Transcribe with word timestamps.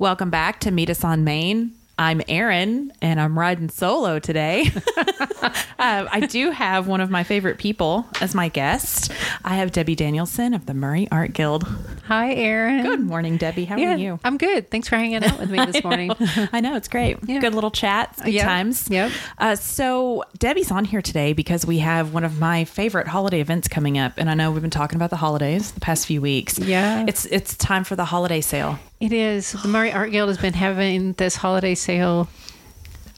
Welcome 0.00 0.30
back 0.30 0.60
to 0.60 0.70
Meet 0.70 0.88
Us 0.88 1.04
on 1.04 1.24
Main. 1.24 1.72
I'm 1.98 2.22
Erin, 2.26 2.90
and 3.02 3.20
I'm 3.20 3.38
riding 3.38 3.68
solo 3.68 4.18
today. 4.18 4.72
uh, 4.98 5.52
I 5.78 6.26
do 6.26 6.52
have 6.52 6.86
one 6.86 7.02
of 7.02 7.10
my 7.10 7.22
favorite 7.22 7.58
people 7.58 8.06
as 8.18 8.34
my 8.34 8.48
guest. 8.48 9.12
I 9.44 9.56
have 9.56 9.72
Debbie 9.72 9.94
Danielson 9.94 10.54
of 10.54 10.64
the 10.64 10.72
Murray 10.72 11.06
Art 11.12 11.34
Guild. 11.34 11.68
Hi, 12.10 12.32
Erin. 12.34 12.82
Good 12.82 13.00
morning, 13.06 13.36
Debbie. 13.36 13.64
How 13.66 13.76
Yeah, 13.76 13.94
are 13.94 13.96
you? 13.96 14.18
I'm 14.24 14.36
good. 14.36 14.68
Thanks 14.68 14.88
for 14.88 14.96
hanging 14.96 15.22
out 15.22 15.38
with 15.38 15.48
me 15.48 15.64
this 15.64 15.84
morning. 15.84 16.10
I 16.52 16.60
know 16.60 16.74
it's 16.74 16.88
great. 16.88 17.18
Yeah. 17.24 17.38
Good 17.38 17.54
little 17.54 17.70
chats, 17.70 18.20
good 18.20 18.34
Yep. 18.34 18.44
times. 18.44 18.88
Yep. 18.90 19.12
Uh, 19.38 19.54
so 19.54 20.24
Debbie's 20.36 20.72
on 20.72 20.84
here 20.84 21.02
today 21.02 21.34
because 21.34 21.64
we 21.64 21.78
have 21.78 22.12
one 22.12 22.24
of 22.24 22.40
my 22.40 22.64
favorite 22.64 23.06
holiday 23.06 23.40
events 23.40 23.68
coming 23.68 23.96
up, 23.96 24.14
and 24.16 24.28
I 24.28 24.34
know 24.34 24.50
we've 24.50 24.60
been 24.60 24.70
talking 24.72 24.96
about 24.96 25.10
the 25.10 25.16
holidays 25.18 25.70
the 25.70 25.78
past 25.78 26.04
few 26.04 26.20
weeks. 26.20 26.58
Yeah. 26.58 27.04
it's 27.06 27.26
it's 27.26 27.56
time 27.56 27.84
for 27.84 27.94
the 27.94 28.06
holiday 28.06 28.40
sale. 28.40 28.80
It 28.98 29.12
is. 29.12 29.52
The 29.52 29.68
Murray 29.68 29.92
Art 29.92 30.10
Guild 30.10 30.30
has 30.30 30.38
been 30.38 30.54
having 30.54 31.12
this 31.12 31.36
holiday 31.36 31.76
sale. 31.76 32.28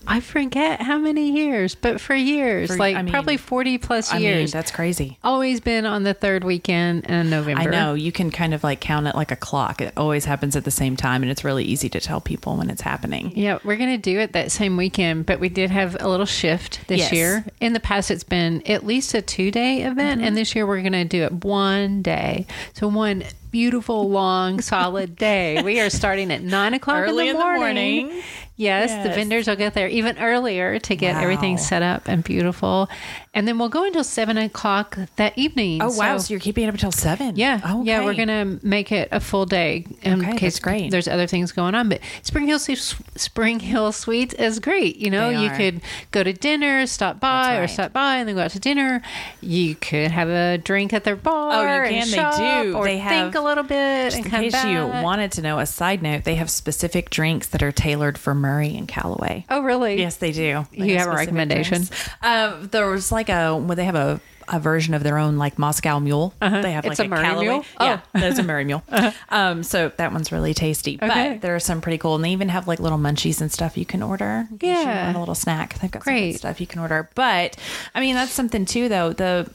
I 0.06 0.20
forget 0.20 0.80
how 0.83 0.98
many 0.98 1.30
years, 1.33 1.74
but 1.74 2.01
for 2.01 2.15
years, 2.15 2.69
For- 2.70 2.77
like 2.77 2.97
I 2.97 3.02
mean- 3.02 3.12
probably 3.12 3.37
40 3.37 3.79
plus 3.79 4.12
I 4.12 4.16
mean, 4.16 4.23
years. 4.25 4.52
that's 4.52 4.70
crazy. 4.70 5.19
Always 5.23 5.61
been 5.61 5.87
on 5.87 6.02
the 6.02 6.15
third 6.15 6.45
weekend 6.45 7.06
in 7.06 7.30
November. 7.30 7.61
I 7.62 7.65
know 7.66 7.95
you 7.95 8.12
can 8.12 8.30
kind 8.30 8.52
of 8.55 8.65
like 8.65 8.80
count 8.80 9.06
it 9.06 9.15
like 9.15 9.30
a 9.30 9.37
clock. 9.37 9.80
It 9.80 9.92
always 9.97 10.25
happens 10.25 10.56
at 10.56 10.65
the 10.65 10.70
same 10.70 10.97
time, 10.97 11.23
and 11.23 11.30
it's 11.30 11.45
really 11.45 11.65
easy 11.65 11.88
to 11.91 12.01
tell 12.01 12.20
people 12.20 12.56
when 12.56 12.70
it's 12.70 12.83
happening. 12.83 13.33
Yeah, 13.37 13.59
we're 13.65 13.77
going 13.77 13.91
to 13.91 13.98
do 13.98 14.19
it 14.19 14.33
that 14.33 14.51
same 14.52 14.77
weekend, 14.77 15.27
but 15.27 15.41
we 15.41 15.48
did 15.48 15.70
have 15.70 15.97
a 16.01 16.09
little 16.09 16.27
shift 16.27 16.80
this 16.89 16.98
Yes. 17.00 17.12
year. 17.12 17.45
In 17.61 17.73
the 17.73 17.80
past, 17.80 18.11
it's 18.11 18.25
been 18.25 18.62
at 18.66 18.84
least 18.87 19.14
a 19.14 19.23
two 19.23 19.50
day 19.50 19.83
event, 19.83 20.19
Mm-hmm. 20.20 20.27
and 20.28 20.37
this 20.37 20.55
year 20.55 20.66
we're 20.66 20.80
going 20.80 20.92
to 20.92 21.05
do 21.05 21.23
it 21.23 21.45
one 21.45 22.03
day. 22.03 22.47
So, 22.75 22.89
one 22.89 23.25
beautiful, 23.50 24.09
long, 24.09 24.61
solid 24.62 25.14
day. 25.16 25.62
We 25.62 25.78
are 25.80 25.91
starting 25.91 26.33
at 26.33 26.42
nine 26.42 26.73
o'clock 26.75 27.03
Early 27.03 27.28
in 27.28 27.37
in 27.37 27.41
the 27.41 27.42
the 27.53 27.59
morning. 27.59 28.23
Yes, 28.56 29.06
the 29.06 29.12
vendors 29.15 29.48
will 29.48 29.56
get 29.56 29.75
there 29.75 29.89
even 29.89 30.19
earlier 30.19 30.78
to 30.78 30.95
get 30.95 31.17
everything 31.17 31.56
set 31.58 31.83
up 31.83 32.06
and 32.06 32.22
beautiful. 32.22 32.89
And 33.34 33.48
then 33.48 33.59
we'll 33.59 33.70
go 33.70 33.84
until 33.84 34.05
seven 34.05 34.36
o'clock 34.36 34.98
that 35.17 35.36
evening. 35.39 35.81
Oh 35.83 35.86
wow! 35.97 36.19
So, 36.19 36.25
So- 36.25 36.34
you're 36.34 36.41
keeping 36.41 36.64
it 36.64 36.69
up 36.69 36.75
until 36.75 36.92
seven? 36.92 37.34
yeah, 37.36 37.61
Oh, 37.64 37.83
yeah, 37.83 38.05
we're 38.05 38.14
gonna 38.14 38.59
make 38.62 38.92
it 38.92 39.09
a 39.11 39.20
full 39.20 39.47
day 39.47 39.86
in 40.03 40.20
Okay, 40.20 40.33
case 40.33 40.41
that's 40.55 40.59
great. 40.61 40.91
there's 40.91 41.09
other 41.09 41.27
things 41.27 41.50
going 41.50 41.75
on. 41.75 41.89
But 41.89 42.00
Spring 42.22 42.47
Hill 42.47 42.59
Spring 42.59 43.59
Hill 43.61 43.91
Suites 43.91 44.34
is 44.34 44.59
great. 44.61 44.97
You 44.97 45.11
know, 45.11 45.31
you 45.31 45.48
could 45.50 45.81
go 46.11 46.22
to 46.22 46.33
dinner, 46.33 46.87
stop 46.87 47.19
by, 47.20 47.55
That's 47.56 47.70
or 47.70 47.75
stop 47.75 47.92
by 47.94 48.16
and 48.19 48.28
then 48.28 48.37
go 48.37 48.42
out 48.42 48.50
to 48.50 48.61
dinner. 48.61 49.00
You 49.41 49.75
could 49.77 50.11
have 50.11 50.28
a 50.28 50.59
drink 50.59 50.92
at 50.92 51.05
their 51.05 51.16
bar. 51.16 51.53
Oh, 51.55 51.84
you 51.84 51.91
can. 52.05 52.11
They 52.11 52.62
do. 52.64 52.77
or 52.77 52.84
They 52.84 52.98
have- 52.98 53.11
think 53.11 53.34
a 53.34 53.41
little 53.41 53.64
bit 53.64 54.14
in 54.14 54.25
case 54.25 54.53
back. 54.53 54.66
you 54.69 54.87
wanted 55.03 55.33
to 55.33 55.42
know, 55.42 55.59
a 55.59 55.66
side 55.66 56.03
note: 56.03 56.25
they 56.25 56.34
have 56.34 56.50
specific 56.50 57.09
drinks 57.09 57.47
that 57.48 57.62
are 57.62 57.72
tailored 57.72 58.19
for 58.19 58.34
Murray 58.42 58.76
and 58.76 58.86
Callaway. 58.86 59.46
Oh, 59.48 59.62
really? 59.62 59.98
Yes, 59.98 60.16
they 60.16 60.32
do. 60.32 60.66
You 60.72 60.98
have 60.98 61.08
a 61.08 61.12
recommendation? 61.12 61.84
Uh, 62.20 62.66
there 62.66 62.88
was 62.90 63.10
like 63.10 63.28
a 63.30 63.56
well, 63.56 63.76
they 63.76 63.84
have 63.86 63.94
a, 63.94 64.20
a 64.48 64.60
version 64.60 64.92
of 64.92 65.02
their 65.02 65.16
own 65.16 65.38
like 65.38 65.58
Moscow 65.58 65.98
Mule. 66.00 66.34
They 66.40 66.46
have 66.46 66.84
Uh-huh. 66.84 66.90
It's 66.90 66.98
like 66.98 67.06
a 67.06 67.10
Murray 67.10 67.22
Callaway. 67.22 67.44
Mule? 67.46 67.64
Yeah, 67.80 68.00
Oh. 68.14 68.20
there's 68.20 68.38
a 68.38 68.42
Murray 68.42 68.64
Mule. 68.64 68.82
Um, 69.30 69.62
so 69.62 69.90
that 69.96 70.12
one's 70.12 70.30
really 70.32 70.52
tasty. 70.52 70.98
Okay. 71.02 71.32
But 71.32 71.40
there 71.40 71.54
are 71.54 71.60
some 71.60 71.80
pretty 71.80 71.96
cool, 71.96 72.16
and 72.16 72.24
they 72.24 72.30
even 72.32 72.50
have 72.50 72.68
like 72.68 72.80
little 72.80 72.98
munchies 72.98 73.40
and 73.40 73.50
stuff 73.50 73.78
you 73.78 73.86
can 73.86 74.02
order. 74.02 74.46
case 74.58 74.68
you 74.68 74.68
Yeah. 74.68 75.04
want 75.06 75.16
a 75.16 75.20
little 75.20 75.34
snack. 75.34 75.78
They've 75.78 75.90
got 75.90 76.02
Great. 76.02 76.36
stuff 76.36 76.60
you 76.60 76.66
can 76.66 76.80
order. 76.80 77.08
But 77.14 77.56
I 77.94 78.00
mean, 78.00 78.14
that's 78.14 78.32
something 78.32 78.66
too, 78.66 78.88
though. 78.90 79.12
The 79.14 79.48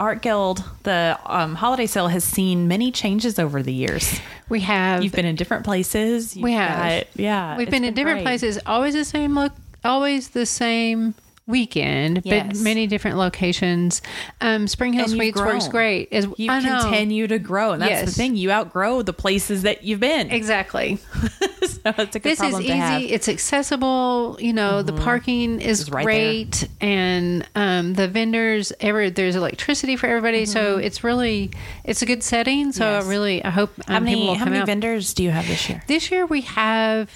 Art 0.00 0.22
Guild, 0.22 0.64
the 0.82 1.18
um, 1.26 1.54
holiday 1.54 1.86
sale 1.86 2.08
has 2.08 2.24
seen 2.24 2.66
many 2.66 2.90
changes 2.90 3.38
over 3.38 3.62
the 3.62 3.72
years. 3.72 4.18
We 4.48 4.60
have. 4.60 5.04
You've 5.04 5.12
been 5.12 5.26
in 5.26 5.36
different 5.36 5.64
places. 5.64 6.34
You've 6.34 6.42
We 6.44 6.52
have. 6.52 7.04
got- 7.04 7.06
yeah. 7.16 7.56
We've 7.56 7.68
it's 7.68 7.70
been 7.70 7.84
in 7.84 7.94
different 7.94 8.16
great. 8.18 8.24
places. 8.24 8.58
Always 8.66 8.94
the 8.94 9.04
same 9.04 9.34
look. 9.34 9.52
Always 9.84 10.30
the 10.30 10.46
same 10.46 11.14
weekend, 11.46 12.22
Yes. 12.24 12.46
but 12.46 12.56
many 12.62 12.86
different 12.86 13.16
locations. 13.18 14.02
Um, 14.40 14.66
Spring 14.68 14.92
Hill 14.92 15.08
Suites 15.08 15.38
works 15.40 15.68
great. 15.68 16.08
Is 16.12 16.26
You 16.36 16.48
continue 16.48 17.26
to 17.26 17.38
grow, 17.38 17.72
and 17.72 17.82
that's 17.82 18.04
the 18.10 18.10
thing. 18.16 18.36
You 18.36 18.50
outgrow 18.52 19.02
the 19.02 19.12
places 19.12 19.62
that 19.62 19.82
you've 19.84 20.00
been. 20.00 20.30
Exactly. 20.30 20.98
so 21.84 21.94
it's 21.98 22.16
a 22.16 22.18
good 22.18 22.30
This 22.30 22.40
is 22.40 22.60
easy. 22.60 23.06
It's 23.12 23.28
accessible. 23.28 24.36
You 24.40 24.52
know, 24.52 24.82
the 24.82 24.92
parking 24.92 25.60
is 25.60 25.90
right 25.90 26.04
great, 26.04 26.68
and 26.80 27.46
um, 27.54 27.94
the 27.94 28.08
vendors. 28.08 28.72
Ever 28.80 29.10
there's 29.10 29.36
electricity 29.36 29.96
for 29.96 30.06
everybody, 30.06 30.46
so 30.46 30.78
it's 30.78 31.02
really 31.04 31.50
it's 31.84 32.02
a 32.02 32.06
good 32.06 32.22
setting. 32.22 32.72
So 32.72 32.84
Yes. 32.84 33.04
I 33.04 33.08
really 33.08 33.44
I 33.44 33.50
hope 33.50 33.70
um, 33.86 33.94
How 33.94 34.00
many 34.00 34.14
people 34.14 34.26
will 34.28 34.34
how 34.34 34.44
many 34.46 34.58
out. 34.58 34.66
vendors 34.66 35.14
do 35.14 35.22
you 35.22 35.30
have 35.30 35.46
this 35.46 35.68
year? 35.68 35.82
this 35.86 36.10
year 36.10 36.26
we 36.26 36.42
have 36.42 37.10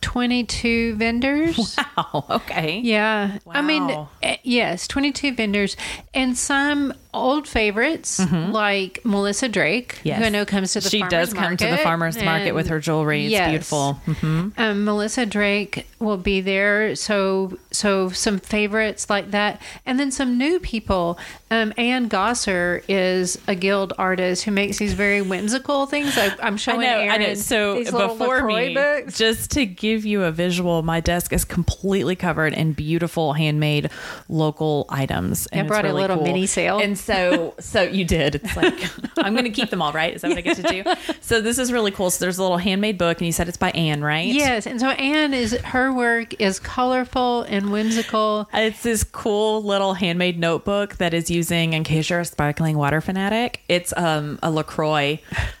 22 0.00 0.94
vendors. 0.96 1.76
Wow. 1.96 2.24
okay. 2.28 2.80
Yeah. 2.80 3.38
Wow. 3.44 3.52
I 3.54 3.62
mean, 3.62 4.06
eh, 4.22 4.36
yes, 4.42 4.86
22 4.86 5.34
vendors 5.34 5.76
and 6.12 6.36
some 6.36 6.92
old 7.16 7.48
favorites 7.48 8.20
like 8.32 9.00
Melissa 9.04 9.48
Drake, 9.48 9.94
Mm-hmm. 9.96 10.08
Yes. 10.08 10.18
who 10.18 10.24
I 10.24 10.28
know 10.28 10.44
comes 10.44 10.72
to 10.74 10.80
the 10.80 10.88
she 10.88 10.98
farmer's 11.00 11.10
does 11.10 11.34
come 11.34 11.56
to 11.56 11.64
the 11.64 11.70
market, 11.70 11.82
farmers 11.84 12.22
market 12.22 12.52
with 12.52 12.68
her 12.68 12.78
jewelry. 12.80 13.24
It's 13.24 13.32
Yes. 13.32 13.50
beautiful. 13.50 13.92
hmm 13.94 14.48
Um, 14.56 14.84
Melissa 14.84 15.26
Drake 15.26 15.86
will 15.98 16.16
be 16.16 16.40
there, 16.40 16.94
so 16.94 17.56
so 17.70 18.10
some 18.10 18.38
favorites 18.38 19.08
like 19.10 19.30
that, 19.32 19.60
and 19.84 19.98
then 19.98 20.10
some 20.10 20.38
new 20.38 20.58
people. 20.60 21.18
Um, 21.50 21.72
Ann 21.78 22.08
Gosser 22.08 22.82
is 22.88 23.38
a 23.46 23.54
guild 23.54 23.92
artist 23.98 24.44
who 24.44 24.50
makes 24.50 24.78
these 24.78 24.94
very 24.94 25.22
whimsical 25.22 25.86
things. 25.86 26.16
I, 26.18 26.34
I'm 26.42 26.54
I 26.54 26.56
showing 26.56 26.80
know, 26.80 26.98
I 26.98 27.16
know. 27.18 27.34
So 27.34 27.84
before 27.84 28.36
LaCroix 28.36 28.66
me, 28.68 28.74
books. 28.74 29.16
just 29.18 29.50
to 29.52 29.64
give 29.66 30.04
you 30.04 30.24
a 30.24 30.30
visual, 30.32 30.82
my 30.82 31.00
desk 31.00 31.32
is 31.32 31.44
completely 31.44 32.16
covered 32.16 32.52
in 32.52 32.72
beautiful 32.72 33.32
handmade 33.34 33.90
local 34.28 34.86
items. 34.88 35.46
And 35.48 35.66
I 35.66 35.68
brought 35.68 35.84
a 35.84 35.92
little 35.92 36.16
cool. 36.16 36.24
mini 36.26 36.46
sale. 36.46 36.78
And 36.80 36.98
so, 37.06 37.54
so 37.60 37.82
you 37.82 38.04
did. 38.04 38.34
It's 38.34 38.56
like 38.56 38.90
I'm 39.18 39.34
going 39.34 39.44
to 39.44 39.50
keep 39.50 39.70
them 39.70 39.82
all, 39.82 39.92
right? 39.92 40.14
Is 40.14 40.22
that 40.22 40.28
what 40.28 40.38
I 40.38 40.40
get 40.42 40.56
to 40.56 40.62
do? 40.62 40.84
So 41.20 41.40
this 41.40 41.58
is 41.58 41.72
really 41.72 41.90
cool. 41.90 42.10
So 42.10 42.24
there's 42.24 42.38
a 42.38 42.42
little 42.42 42.58
handmade 42.58 42.98
book, 42.98 43.18
and 43.18 43.26
you 43.26 43.32
said 43.32 43.48
it's 43.48 43.56
by 43.56 43.70
Anne, 43.70 44.02
right? 44.02 44.26
Yes, 44.26 44.66
and 44.66 44.80
so 44.80 44.88
Anne 44.90 45.34
is 45.34 45.52
her 45.58 45.92
work 45.92 46.40
is 46.40 46.58
colorful 46.60 47.42
and 47.42 47.70
whimsical. 47.72 48.48
It's 48.52 48.82
this 48.82 49.04
cool 49.04 49.62
little 49.62 49.94
handmade 49.94 50.38
notebook 50.38 50.96
that 50.96 51.14
is 51.14 51.30
using, 51.30 51.72
in 51.72 51.84
case 51.84 52.10
you're 52.10 52.20
a 52.20 52.24
sparkling 52.24 52.76
water 52.76 53.00
fanatic, 53.00 53.62
it's 53.68 53.92
um, 53.96 54.38
a 54.42 54.50
LaCroix 54.50 55.18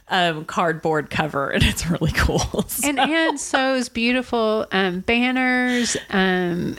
um, 0.08 0.44
cardboard 0.44 1.10
cover, 1.10 1.50
and 1.50 1.62
it's 1.62 1.86
really 1.90 2.12
cool. 2.12 2.38
So- 2.68 2.88
And 2.88 2.98
Anne 3.00 3.38
sews 3.38 3.88
beautiful 3.88 4.66
um, 4.72 5.00
banners. 5.00 5.96
Um, 6.10 6.76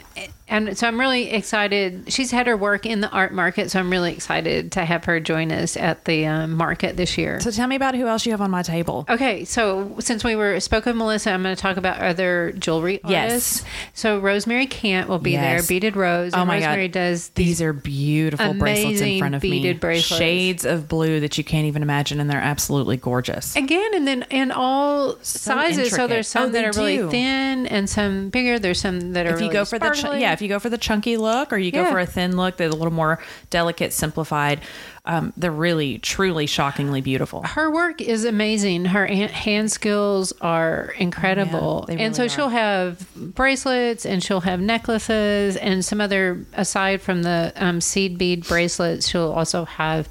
and 0.50 0.78
so 0.78 0.86
I'm 0.86 0.98
really 0.98 1.30
excited. 1.30 2.10
She's 2.12 2.30
had 2.30 2.46
her 2.46 2.56
work 2.56 2.86
in 2.86 3.00
the 3.02 3.10
art 3.10 3.32
market, 3.34 3.70
so 3.70 3.80
I'm 3.80 3.90
really 3.90 4.12
excited 4.12 4.72
to 4.72 4.84
have 4.84 5.04
her 5.04 5.20
join 5.20 5.50
us 5.52 5.76
at 5.76 6.04
the 6.06 6.26
um, 6.26 6.52
market 6.52 6.67
this 6.76 7.16
year. 7.18 7.40
so 7.40 7.50
tell 7.50 7.66
me 7.66 7.76
about 7.76 7.94
who 7.94 8.06
else 8.06 8.24
you 8.26 8.32
have 8.32 8.40
on 8.40 8.50
my 8.50 8.62
table. 8.62 9.04
Okay, 9.08 9.44
so 9.44 9.94
since 10.00 10.24
we 10.24 10.36
were 10.36 10.60
spoke 10.60 10.86
of 10.86 10.96
Melissa, 10.96 11.30
I'm 11.32 11.42
going 11.42 11.54
to 11.54 11.60
talk 11.60 11.76
about 11.76 12.00
other 12.00 12.52
jewelry 12.58 13.00
Yes. 13.06 13.30
artists. 13.30 13.64
So 13.94 14.18
Rosemary 14.18 14.66
Cant 14.66 15.08
will 15.08 15.18
be 15.18 15.32
Yes. 15.32 15.66
there. 15.66 15.68
Beaded 15.68 15.96
Rose. 15.96 16.32
Oh 16.34 16.40
and 16.40 16.48
my 16.48 16.56
Rosemary 16.56 16.88
God. 16.88 16.92
does 16.92 17.28
These 17.30 17.60
are 17.62 17.72
beautiful 17.72 18.54
bracelets 18.54 19.00
in 19.00 19.18
front 19.18 19.34
of 19.34 19.42
me. 19.42 19.50
beaded 19.50 19.80
bracelets. 19.80 20.18
Shades 20.18 20.64
of 20.64 20.88
blue 20.88 21.20
that 21.20 21.38
you 21.38 21.44
can't 21.44 21.66
even 21.66 21.82
imagine, 21.82 22.20
and 22.20 22.30
they're 22.30 22.38
absolutely 22.40 22.96
gorgeous. 22.96 23.56
Again, 23.56 23.94
and 23.94 24.06
then 24.06 24.24
in 24.30 24.50
all 24.50 25.16
sizes. 25.22 25.90
So 25.94 26.06
there's 26.06 26.28
some 26.28 26.44
Oh, 26.44 26.48
that 26.50 26.64
are 26.64 26.78
really 26.80 26.98
thin 27.10 27.66
and 27.66 27.88
some 27.90 28.28
bigger. 28.30 28.58
There's 28.58 28.80
some 28.80 29.12
that 29.14 29.26
are 29.26 29.30
if 29.34 29.40
you 29.40 29.46
really 29.48 29.52
go 29.52 29.64
for 29.64 29.78
the 29.78 29.90
ch- 29.90 30.04
yeah, 30.04 30.32
if 30.32 30.40
you 30.42 30.48
go 30.48 30.58
for 30.58 30.68
the 30.70 30.78
chunky 30.78 31.16
look, 31.16 31.52
or 31.52 31.58
you 31.58 31.70
go 31.72 31.82
Yeah. 31.82 31.90
for 31.90 31.98
a 31.98 32.06
thin 32.06 32.36
look, 32.36 32.56
they're 32.56 32.68
a 32.68 32.72
little 32.72 32.92
more 32.92 33.18
delicate, 33.50 33.92
simplified. 33.92 34.60
Um, 35.10 35.32
they're 35.38 35.50
really, 35.50 35.98
truly, 36.00 36.44
shockingly 36.46 37.00
beautiful. 37.00 37.42
her 37.42 37.70
work 37.70 38.02
is 38.02 38.26
amazing. 38.26 38.84
Her 38.84 39.06
hand 39.06 39.72
skills 39.72 40.34
are 40.42 40.92
incredible. 40.98 41.86
Yeah, 41.88 41.94
they 41.96 42.04
and 42.04 42.14
so 42.14 42.24
really 42.24 42.28
she'll 42.34 42.48
have 42.50 43.14
bracelets 43.16 44.04
and 44.04 44.22
she'll 44.22 44.42
have 44.42 44.60
necklaces 44.60 45.56
and 45.56 45.82
some 45.82 46.02
other, 46.02 46.44
aside 46.52 47.00
from 47.00 47.22
the 47.22 47.54
um, 47.56 47.80
seed 47.80 48.18
bead 48.18 48.46
bracelets, 48.46 49.08
she'll 49.08 49.32
also 49.32 49.64
have 49.64 50.10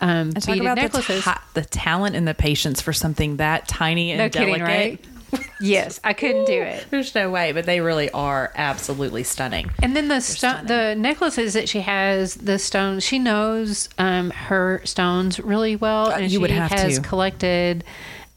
um, 0.00 0.30
And 0.34 0.42
talk 0.42 0.56
about 0.56 0.78
the, 0.90 1.20
ta- 1.22 1.44
the 1.52 1.64
talent 1.66 2.16
and 2.16 2.26
the 2.26 2.32
patience 2.32 2.80
for 2.80 2.94
something 2.94 3.36
that 3.36 3.68
tiny 3.68 4.10
and 4.12 4.18
no 4.20 4.28
delicate. 4.30 4.52
kidding, 4.54 4.62
right? 4.62 5.04
Yes, 5.60 6.00
I 6.04 6.12
couldn't 6.12 6.44
do 6.46 6.60
it. 6.62 6.86
There's 6.90 7.14
no 7.14 7.30
way, 7.30 7.52
but 7.52 7.66
they 7.66 7.80
really 7.80 8.10
are 8.10 8.52
absolutely 8.54 9.22
stunning. 9.24 9.70
And 9.82 9.94
then 9.96 10.08
the 10.08 10.20
sto- 10.20 10.62
the 10.64 10.94
necklaces 10.96 11.54
that 11.54 11.68
she 11.68 11.80
has, 11.80 12.34
the 12.34 12.58
stones, 12.58 13.04
she 13.04 13.18
knows 13.18 13.88
um, 13.98 14.30
her 14.30 14.80
stones 14.84 15.38
really 15.40 15.76
well, 15.76 16.06
and 16.10 16.22
Uh, 16.22 16.24
you 16.24 16.28
she 16.30 16.38
would 16.38 16.50
have 16.50 16.70
has 16.70 16.96
to. 16.96 17.02
collected. 17.02 17.84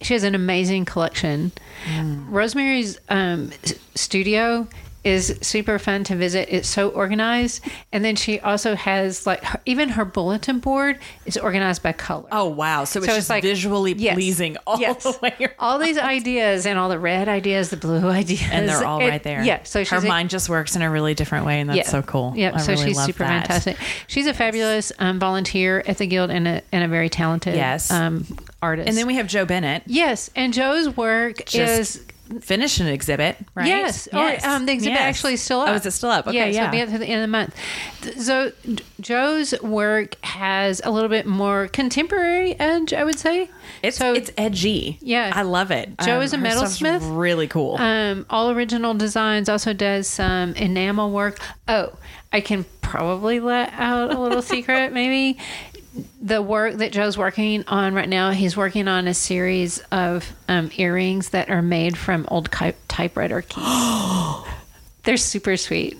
She 0.01 0.13
has 0.13 0.23
an 0.23 0.35
amazing 0.35 0.85
collection. 0.85 1.51
Mm. 1.85 2.25
Rosemary's 2.29 2.99
um, 3.09 3.51
studio 3.95 4.67
is 5.03 5.37
super 5.41 5.77
fun 5.79 6.03
to 6.05 6.15
visit. 6.15 6.47
It's 6.49 6.67
so 6.69 6.89
organized, 6.89 7.63
and 7.91 8.05
then 8.05 8.15
she 8.15 8.39
also 8.39 8.75
has 8.75 9.25
like 9.27 9.43
her, 9.43 9.59
even 9.65 9.89
her 9.89 10.05
bulletin 10.05 10.59
board 10.59 10.97
is 11.25 11.35
organized 11.37 11.83
by 11.83 11.91
color. 11.91 12.27
Oh 12.31 12.47
wow! 12.47 12.85
So 12.85 12.99
it's 12.99 13.07
So 13.07 13.11
it's 13.13 13.17
just 13.17 13.29
like- 13.29 13.43
visually 13.43 13.93
Yes. 13.93 14.15
pleasing 14.15 14.57
all 14.65 14.79
Yes. 14.79 15.03
the 15.03 15.17
way 15.21 15.35
around. 15.39 15.51
all 15.59 15.77
these 15.79 15.97
ideas 15.97 16.65
and 16.65 16.79
all 16.79 16.89
the 16.89 16.99
red 16.99 17.27
ideas, 17.27 17.69
the 17.69 17.77
blue 17.77 18.07
ideas, 18.09 18.43
and 18.51 18.67
they're 18.69 18.85
all 18.85 19.01
It- 19.01 19.09
right 19.09 19.23
there. 19.23 19.43
Yeah, 19.43 19.59
so 19.63 19.81
she's 19.83 19.89
her 19.89 20.01
mind 20.01 20.29
just 20.29 20.47
works 20.49 20.75
in 20.75 20.81
a 20.81 20.89
really 20.89 21.13
different 21.13 21.45
way, 21.45 21.59
and 21.59 21.69
that's 21.69 21.89
so 21.89 22.01
cool. 22.01 22.33
Yeah, 22.35 22.51
I 22.55 22.57
so 22.59 22.71
really 22.73 22.85
she's 22.85 23.03
super 23.03 23.23
that. 23.25 23.47
fantastic. 23.47 23.77
She's 24.07 24.27
a 24.27 24.33
fabulous 24.33 24.91
um, 24.99 25.19
volunteer 25.19 25.83
at 25.85 25.97
the 25.97 26.07
guild 26.07 26.29
and 26.29 26.47
a, 26.47 26.61
and 26.71 26.83
a 26.83 26.87
very 26.87 27.09
talented 27.09 27.55
Yes. 27.55 27.91
um, 27.91 28.25
artist. 28.61 28.87
And 28.87 28.97
then 28.97 29.07
we 29.07 29.15
have 29.15 29.27
Joe 29.27 29.45
Bennett 29.45 29.83
yes, 29.85 30.29
and 30.35 30.53
Joe's 30.53 30.95
work 30.95 31.45
Just 31.45 31.55
is 31.97 32.01
finished 32.41 32.79
an 32.79 32.87
exhibit, 32.87 33.37
right? 33.55 33.67
Yes, 33.67 34.07
or 34.11 34.35
um, 34.45 34.65
the 34.65 34.71
exhibit 34.71 34.99
Yes. 34.99 35.01
actually 35.09 35.33
is 35.33 35.41
still 35.41 35.59
up. 35.61 35.69
Oh, 35.69 35.73
is 35.73 35.85
it 35.85 35.91
still 35.91 36.09
up? 36.09 36.27
Okay, 36.27 36.37
yeah, 36.37 36.45
yeah. 36.45 36.51
so 36.53 36.59
it'll 36.61 36.71
be 36.71 36.81
up 36.81 36.89
to 36.89 36.97
the 36.97 37.05
end 37.05 37.21
of 37.21 37.23
the 37.23 37.27
month. 38.07 38.21
So 38.23 38.51
Joe's 38.99 39.53
work 39.61 40.15
has 40.25 40.81
a 40.83 40.91
little 40.91 41.09
bit 41.09 41.25
more 41.25 41.67
contemporary 41.67 42.59
edge, 42.59 42.93
I 42.93 43.03
would 43.03 43.19
say. 43.19 43.49
It's 43.81 43.97
so 43.97 44.13
it's 44.13 44.31
edgy. 44.37 44.97
Yeah. 45.01 45.31
I 45.33 45.43
love 45.43 45.71
it. 45.71 45.97
Joe 45.99 46.21
is 46.21 46.33
a 46.33 46.37
metalsmith. 46.37 47.01
Really 47.17 47.47
cool. 47.47 47.75
um, 47.77 48.25
all 48.29 48.49
original 48.51 48.93
designs. 48.93 49.49
Also 49.49 49.73
does 49.73 50.07
some 50.07 50.53
enamel 50.55 51.11
work. 51.11 51.39
Oh, 51.67 51.93
I 52.31 52.41
can 52.41 52.65
probably 52.81 53.39
let 53.39 53.71
out 53.73 54.13
a 54.13 54.19
little 54.19 54.41
secret, 54.53 54.91
maybe. 54.91 55.37
The 56.21 56.41
work 56.41 56.75
that 56.77 56.91
Joe's 56.91 57.17
working 57.17 57.63
on 57.67 57.93
right 57.93 58.09
now, 58.09 58.31
he's 58.31 58.57
working 58.57 58.87
on 58.87 59.07
a 59.07 59.13
series 59.13 59.79
of 59.91 60.31
um, 60.47 60.71
earrings 60.77 61.29
that 61.29 61.49
are 61.49 61.61
made 61.61 61.97
from 61.97 62.25
old 62.31 62.51
ki- 62.51 62.73
typewriter 62.87 63.41
keys. 63.43 63.63
They're 65.03 65.17
super 65.17 65.57
sweet. 65.57 65.97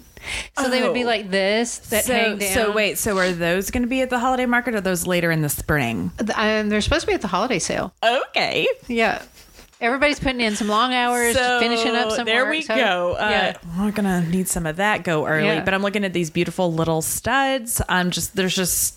So 0.58 0.70
they 0.70 0.82
would 0.82 0.94
be 0.94 1.04
Oh. 1.04 1.08
like 1.08 1.30
this 1.30 1.80
that 1.90 2.06
so, 2.06 2.14
hang 2.14 2.38
down. 2.38 2.54
so 2.54 2.72
wait, 2.72 2.98
so 2.98 3.18
are 3.18 3.32
those 3.34 3.70
going 3.72 3.84
to 3.84 3.90
be 3.90 4.02
at 4.02 4.10
the 4.10 4.18
holiday 4.20 4.46
market 4.46 4.74
or 4.74 4.82
those 4.82 5.06
later 5.06 5.30
in 5.32 5.42
the 5.42 5.50
spring? 5.50 6.12
Um, 6.36 6.70
they're 6.70 6.80
supposed 6.82 7.02
to 7.02 7.08
be 7.08 7.14
at 7.14 7.22
the 7.22 7.28
holiday 7.28 7.60
sale. 7.60 7.94
Okay. 8.04 8.66
Yeah. 8.88 9.22
Everybody's 9.82 10.22
putting 10.22 10.40
in 10.40 10.56
some 10.56 10.70
long 10.70 10.94
hours, 10.94 11.36
So 11.36 11.60
finishing 11.60 11.94
up 11.94 12.12
some 12.14 12.26
there 12.26 12.46
work, 12.46 12.52
we 12.52 12.62
so- 12.62 12.76
go. 12.76 13.14
Uh, 13.20 13.28
yeah. 13.30 13.58
We're 13.84 13.92
gonna 13.92 14.26
need 14.30 14.48
some 14.48 14.66
of 14.66 14.78
that 14.78 15.04
go 15.04 15.28
early. 15.28 15.46
Yeah. 15.48 15.64
But 15.66 15.74
I'm 15.74 15.82
looking 15.82 16.06
at 16.06 16.14
these 16.14 16.30
beautiful 16.30 16.72
little 16.74 17.02
studs. 17.02 17.82
I'm 17.90 18.10
just 18.10 18.34
there's 18.34 18.56
just 18.56 18.96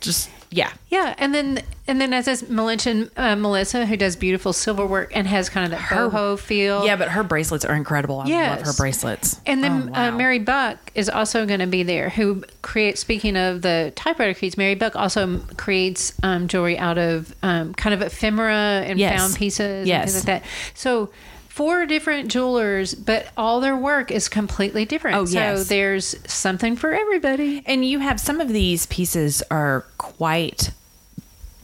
just 0.00 0.30
yeah. 0.50 0.70
Yeah, 0.88 1.14
and 1.18 1.34
then 1.34 1.62
and 1.88 2.00
then 2.00 2.12
as 2.12 2.28
I 2.28 2.46
mentioned, 2.48 3.10
uh, 3.16 3.34
Melissa, 3.34 3.84
who 3.84 3.96
does 3.96 4.14
beautiful 4.14 4.52
silver 4.52 4.86
work 4.86 5.10
and 5.14 5.26
has 5.26 5.48
kind 5.48 5.64
of 5.64 5.72
that 5.72 5.80
Her- 5.80 6.08
boho 6.08 6.38
feel. 6.38 6.86
Yeah, 6.86 6.94
but 6.96 7.08
her 7.08 7.24
bracelets 7.24 7.64
are 7.64 7.74
incredible. 7.74 8.20
I 8.20 8.26
love 8.50 8.62
her 8.62 8.72
bracelets. 8.76 9.40
And 9.44 9.62
then 9.64 9.88
Oh, 9.88 9.92
wow. 9.92 10.08
uh, 10.08 10.12
Mary 10.12 10.38
Buck 10.38 10.92
is 10.94 11.08
also 11.08 11.46
going 11.46 11.60
to 11.60 11.66
be 11.66 11.82
there, 11.82 12.10
who 12.10 12.44
creates. 12.62 13.00
Speaking 13.00 13.36
of 13.36 13.62
the 13.62 13.92
typewriter 13.96 14.34
keys, 14.34 14.56
Mary 14.56 14.76
Buck 14.76 14.94
also 14.94 15.38
creates 15.56 16.12
um, 16.22 16.46
jewelry 16.46 16.78
out 16.78 16.96
of 16.98 17.34
um, 17.42 17.74
kind 17.74 17.92
of 17.94 18.00
ephemera 18.02 18.84
and 18.86 18.98
Yes. 19.00 19.18
found 19.20 19.34
pieces, 19.36 19.88
Yes. 19.88 20.02
and 20.02 20.12
things 20.12 20.28
like 20.28 20.42
that. 20.42 20.48
So. 20.74 21.10
Four 21.56 21.86
different 21.86 22.30
jewelers, 22.30 22.94
but 22.94 23.28
all 23.34 23.60
their 23.62 23.74
work 23.74 24.10
is 24.10 24.28
completely 24.28 24.84
different. 24.84 25.16
Oh, 25.16 25.24
So 25.24 25.38
yes. 25.38 25.68
there's 25.68 26.30
something 26.30 26.76
for 26.76 26.92
everybody. 26.92 27.62
And 27.64 27.82
you 27.82 27.98
have 28.00 28.20
some 28.20 28.42
of 28.42 28.48
these 28.48 28.84
pieces 28.84 29.42
are 29.50 29.86
quite 29.96 30.72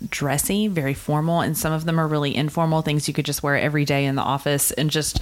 dressy, 0.08 0.66
very 0.66 0.94
formal, 0.94 1.42
and 1.42 1.58
some 1.58 1.74
of 1.74 1.84
them 1.84 2.00
are 2.00 2.08
really 2.08 2.34
informal 2.34 2.80
things 2.80 3.06
you 3.06 3.12
could 3.12 3.26
just 3.26 3.42
wear 3.42 3.58
every 3.58 3.84
day 3.84 4.06
in 4.06 4.14
the 4.14 4.22
office 4.22 4.70
and 4.70 4.90
just 4.90 5.20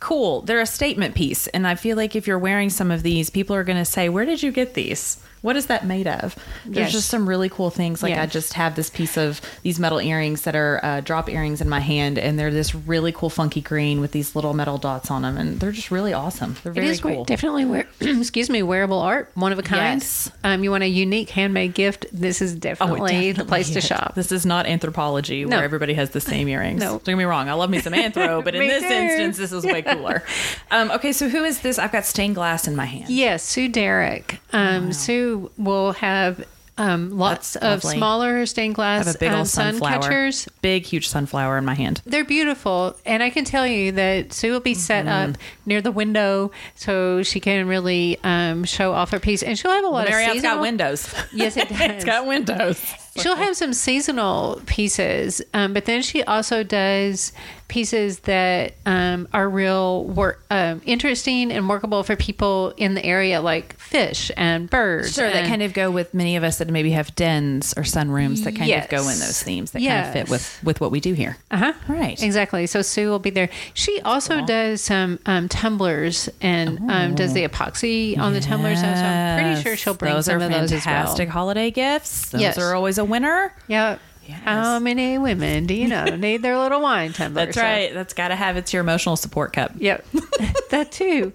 cool. 0.00 0.42
They're 0.42 0.60
a 0.60 0.66
statement 0.66 1.14
piece. 1.14 1.46
And 1.46 1.64
I 1.64 1.76
feel 1.76 1.96
like 1.96 2.16
if 2.16 2.26
you're 2.26 2.40
wearing 2.40 2.70
some 2.70 2.90
of 2.90 3.04
these, 3.04 3.30
people 3.30 3.54
are 3.54 3.62
going 3.62 3.78
to 3.78 3.84
say, 3.84 4.08
Where 4.08 4.24
did 4.24 4.42
you 4.42 4.50
get 4.50 4.74
these? 4.74 5.22
What 5.42 5.56
is 5.56 5.66
that 5.66 5.86
made 5.86 6.06
of? 6.06 6.36
There's 6.64 6.86
Yes. 6.86 6.92
just 6.92 7.08
some 7.08 7.28
really 7.28 7.48
cool 7.48 7.70
things. 7.70 8.02
Like 8.02 8.10
Yeah. 8.14 8.22
I 8.22 8.26
just 8.26 8.54
have 8.54 8.74
this 8.74 8.90
piece 8.90 9.16
of 9.16 9.40
these 9.62 9.78
metal 9.78 10.00
earrings 10.00 10.42
that 10.42 10.56
are 10.56 10.80
uh, 10.82 11.00
drop 11.00 11.28
earrings 11.30 11.60
in 11.60 11.68
my 11.68 11.80
hand, 11.80 12.18
and 12.18 12.38
they're 12.38 12.50
this 12.50 12.74
really 12.74 13.12
cool 13.12 13.30
funky 13.30 13.60
green 13.60 14.00
with 14.00 14.12
these 14.12 14.34
little 14.34 14.54
metal 14.54 14.78
dots 14.78 15.10
on 15.10 15.22
them, 15.22 15.36
and 15.36 15.60
they're 15.60 15.72
just 15.72 15.90
really 15.90 16.12
awesome. 16.12 16.56
They're 16.62 16.72
It 16.72 16.76
very 16.76 16.88
is 16.88 17.02
we- 17.04 17.14
cool. 17.14 17.24
definitely 17.24 17.64
wear, 17.64 17.86
excuse 18.00 18.50
me, 18.50 18.62
wearable 18.62 18.98
art, 19.00 19.30
one 19.34 19.52
of 19.52 19.58
a 19.58 19.62
kind. 19.62 20.00
Yes. 20.02 20.30
Um, 20.44 20.64
you 20.64 20.70
want 20.70 20.82
a 20.84 20.88
unique 20.88 21.30
handmade 21.30 21.74
gift? 21.74 22.06
This 22.12 22.42
is 22.42 22.54
Oh, 22.54 22.58
definitely 22.58 23.32
the 23.32 23.44
place 23.44 23.70
to 23.70 23.80
shop. 23.80 24.14
This 24.14 24.32
is 24.32 24.44
not 24.46 24.66
Anthropologie 24.66 25.46
No. 25.46 25.56
where 25.56 25.64
everybody 25.64 25.94
has 25.94 26.10
the 26.10 26.20
same 26.20 26.48
earrings. 26.48 26.80
No. 26.80 26.92
Don't 26.92 27.04
get 27.04 27.16
me 27.18 27.24
wrong. 27.24 27.48
I 27.48 27.52
love 27.52 27.70
me 27.70 27.80
some 27.80 27.92
anthro, 27.92 28.42
but 28.44 28.54
in 28.54 28.66
this 28.66 28.82
too. 28.82 28.88
instance, 28.88 29.36
this 29.38 29.52
is 29.52 29.64
way 29.64 29.82
cooler. 29.92 30.22
Um, 30.70 30.90
okay, 30.90 31.12
so 31.12 31.28
who 31.28 31.44
is 31.44 31.60
this? 31.60 31.78
I've 31.78 31.92
got 31.92 32.04
stained 32.04 32.34
glass 32.34 32.66
in 32.66 32.74
my 32.76 32.86
hand. 32.86 33.08
Yes, 33.08 33.42
Sue 33.42 33.68
Derrick. 33.68 34.40
Um, 34.52 34.92
Sue 34.92 35.27
will 35.56 35.92
have 35.92 36.44
um, 36.80 37.10
lots 37.18 37.54
That's 37.54 37.64
of 37.64 37.84
lovely. 37.84 37.96
smaller 37.98 38.46
stained 38.46 38.74
I 38.74 38.76
glass 38.76 39.06
have 39.06 39.16
a 39.16 39.18
big 39.18 39.30
um, 39.32 39.38
old 39.40 39.48
sun 39.48 39.72
sunflower. 39.72 40.00
catchers. 40.02 40.48
Big, 40.62 40.84
huge 40.84 41.08
sunflower 41.08 41.58
in 41.58 41.64
my 41.64 41.74
hand. 41.74 42.00
They're 42.06 42.24
beautiful, 42.24 42.94
and 43.04 43.20
I 43.20 43.30
can 43.30 43.44
tell 43.44 43.66
you 43.66 43.90
that 43.92 44.32
Sue 44.32 44.52
will 44.52 44.60
be 44.60 44.74
set 44.74 45.04
Mm-hmm. 45.06 45.30
up 45.32 45.38
near 45.66 45.80
the 45.80 45.90
window 45.90 46.52
so 46.76 47.24
she 47.24 47.40
can 47.40 47.66
really 47.66 48.16
um, 48.22 48.62
show 48.62 48.92
off 48.92 49.10
her 49.10 49.18
piece, 49.18 49.42
and 49.42 49.58
she'll 49.58 49.72
have 49.72 49.82
a 49.84 49.88
lot 49.88 50.04
of 50.04 50.10
Marriott's 50.10 50.34
seasonal. 50.34 50.56
got 50.56 50.62
windows. 50.62 51.14
Yes, 51.32 51.56
it 51.56 51.68
does. 51.68 51.80
it's 51.80 52.04
got 52.04 52.26
windows. 52.28 52.80
She'll 53.22 53.36
have 53.36 53.56
some 53.56 53.72
seasonal 53.72 54.60
pieces, 54.66 55.42
um, 55.54 55.72
but 55.74 55.84
then 55.84 56.02
she 56.02 56.22
also 56.24 56.62
does 56.62 57.32
pieces 57.68 58.20
that 58.20 58.72
um, 58.86 59.28
are 59.34 59.48
real 59.48 60.04
work, 60.04 60.42
um, 60.50 60.80
interesting 60.86 61.52
and 61.52 61.68
workable 61.68 62.02
for 62.02 62.16
people 62.16 62.72
in 62.78 62.94
the 62.94 63.04
area, 63.04 63.42
like 63.42 63.74
fish 63.78 64.30
and 64.38 64.70
birds. 64.70 65.12
Sure, 65.14 65.30
that 65.30 65.46
kind 65.46 65.62
of 65.62 65.74
go 65.74 65.90
with 65.90 66.14
many 66.14 66.36
of 66.36 66.44
us 66.44 66.58
that 66.58 66.68
maybe 66.68 66.92
have 66.92 67.14
dens 67.14 67.74
or 67.76 67.82
sunrooms 67.82 68.42
that 68.44 68.56
kind 68.56 68.72
of 68.72 68.88
go 68.88 69.00
in 69.02 69.18
those 69.18 69.42
themes 69.42 69.72
that 69.72 69.82
kind 69.82 70.06
of 70.06 70.12
fit 70.12 70.30
with 70.30 70.58
with 70.64 70.80
what 70.80 70.90
we 70.90 71.00
do 71.00 71.12
here. 71.12 71.36
Uh-huh. 71.50 71.72
Right. 71.88 72.20
Exactly. 72.22 72.66
So 72.66 72.80
Sue 72.82 73.10
will 73.10 73.18
be 73.18 73.30
there. 73.30 73.50
She 73.74 74.00
also 74.00 74.44
does 74.46 74.80
some 74.80 75.18
um, 75.26 75.48
tumblers 75.48 76.28
and 76.40 76.90
um, 76.90 77.14
does 77.14 77.34
the 77.34 77.46
epoxy 77.46 78.16
on 78.18 78.32
the 78.32 78.40
tumblers. 78.40 78.80
So 78.80 78.86
I'm 78.86 79.42
pretty 79.44 79.62
sure 79.62 79.76
she'll 79.76 79.94
bring 79.94 80.14
those 80.14 80.24
some 80.26 80.40
of 80.40 80.50
those 80.50 80.72
as 80.72 80.86
well. 80.86 80.94
fantastic 80.96 81.28
holiday 81.28 81.70
gifts. 81.70 82.30
Those 82.30 82.40
Yes. 82.40 82.58
are 82.58 82.74
always 82.74 82.96
a 82.98 83.04
winner. 83.08 83.52
Yeah. 83.66 83.98
Yes. 84.26 84.40
How 84.44 84.78
many 84.78 85.16
women 85.16 85.66
do 85.66 85.74
you 85.74 85.88
know 85.88 86.04
need 86.16 86.42
their 86.42 86.58
little 86.58 86.82
wine 86.82 87.12
tumbler? 87.14 87.46
That's 87.46 87.56
So- 87.56 87.62
right. 87.62 87.94
That's 87.94 88.12
got 88.12 88.28
to 88.28 88.36
have 88.36 88.56
it's 88.58 88.72
your 88.74 88.80
emotional 88.82 89.16
support 89.16 89.54
cup. 89.54 89.72
Yep. 89.76 90.04
that 90.70 90.92
too. 90.92 91.32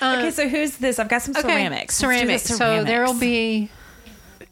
okay, 0.00 0.30
so 0.30 0.48
who's 0.48 0.78
this? 0.78 0.98
I've 0.98 1.08
got 1.10 1.20
some 1.22 1.34
ceramics. 1.34 2.02
Let's 2.02 2.20
do 2.20 2.26
the 2.26 2.38
Ceramics. 2.38 2.56
So 2.56 2.84
there 2.84 3.04
will 3.04 3.18
be 3.18 3.68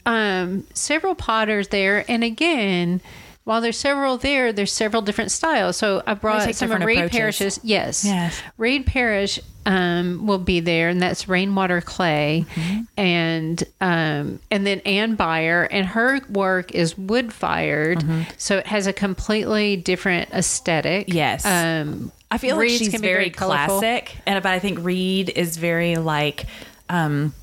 um, 0.04 0.66
several 0.74 1.14
potters 1.14 1.68
there, 1.68 2.04
and 2.08 2.22
again, 2.22 3.00
while 3.44 3.60
there's 3.60 3.78
several 3.78 4.18
there, 4.18 4.52
there's 4.52 4.72
several 4.72 5.02
different 5.02 5.30
styles. 5.30 5.76
So 5.76 6.02
I 6.06 6.14
brought 6.14 6.54
some 6.54 6.72
of 6.72 6.82
Reed 6.82 6.98
approaches. 6.98 7.16
Parrish's. 7.16 7.60
Yes. 7.62 8.04
Yes. 8.04 8.42
Reed 8.58 8.87
Parish 8.87 9.40
um, 9.66 10.26
will 10.26 10.38
be 10.38 10.61
there, 10.61 10.88
and 10.88 11.02
that's 11.02 11.28
rainwater 11.28 11.80
clay, 11.82 12.46
Mm-hmm. 12.54 12.80
and 12.96 13.64
um, 13.82 14.40
and 14.50 14.66
then 14.66 14.80
Ann 14.80 15.16
Byer, 15.16 15.66
and 15.70 15.87
her 15.88 16.20
work 16.30 16.73
is 16.73 16.96
wood 16.96 17.32
fired, 17.32 18.02
so 18.38 18.56
it 18.58 18.66
has 18.66 18.87
a 18.87 18.92
completely 18.94 19.76
different 19.76 20.30
aesthetic. 20.30 21.08
Mm-hmm. 21.08 21.16
Yes. 21.16 21.44
Um, 21.44 22.12
I 22.30 22.38
feel 22.38 22.56
like 22.56 22.70
she's 22.70 22.94
very, 22.94 23.30
colorful. 23.30 23.80
classic, 23.80 24.16
and 24.25 24.42
but 24.42 24.50
I 24.52 24.58
think 24.61 24.78
Reed 24.82 25.30
is 25.30 25.56
very 25.58 25.96
like 25.96 26.46
um, 26.88 27.35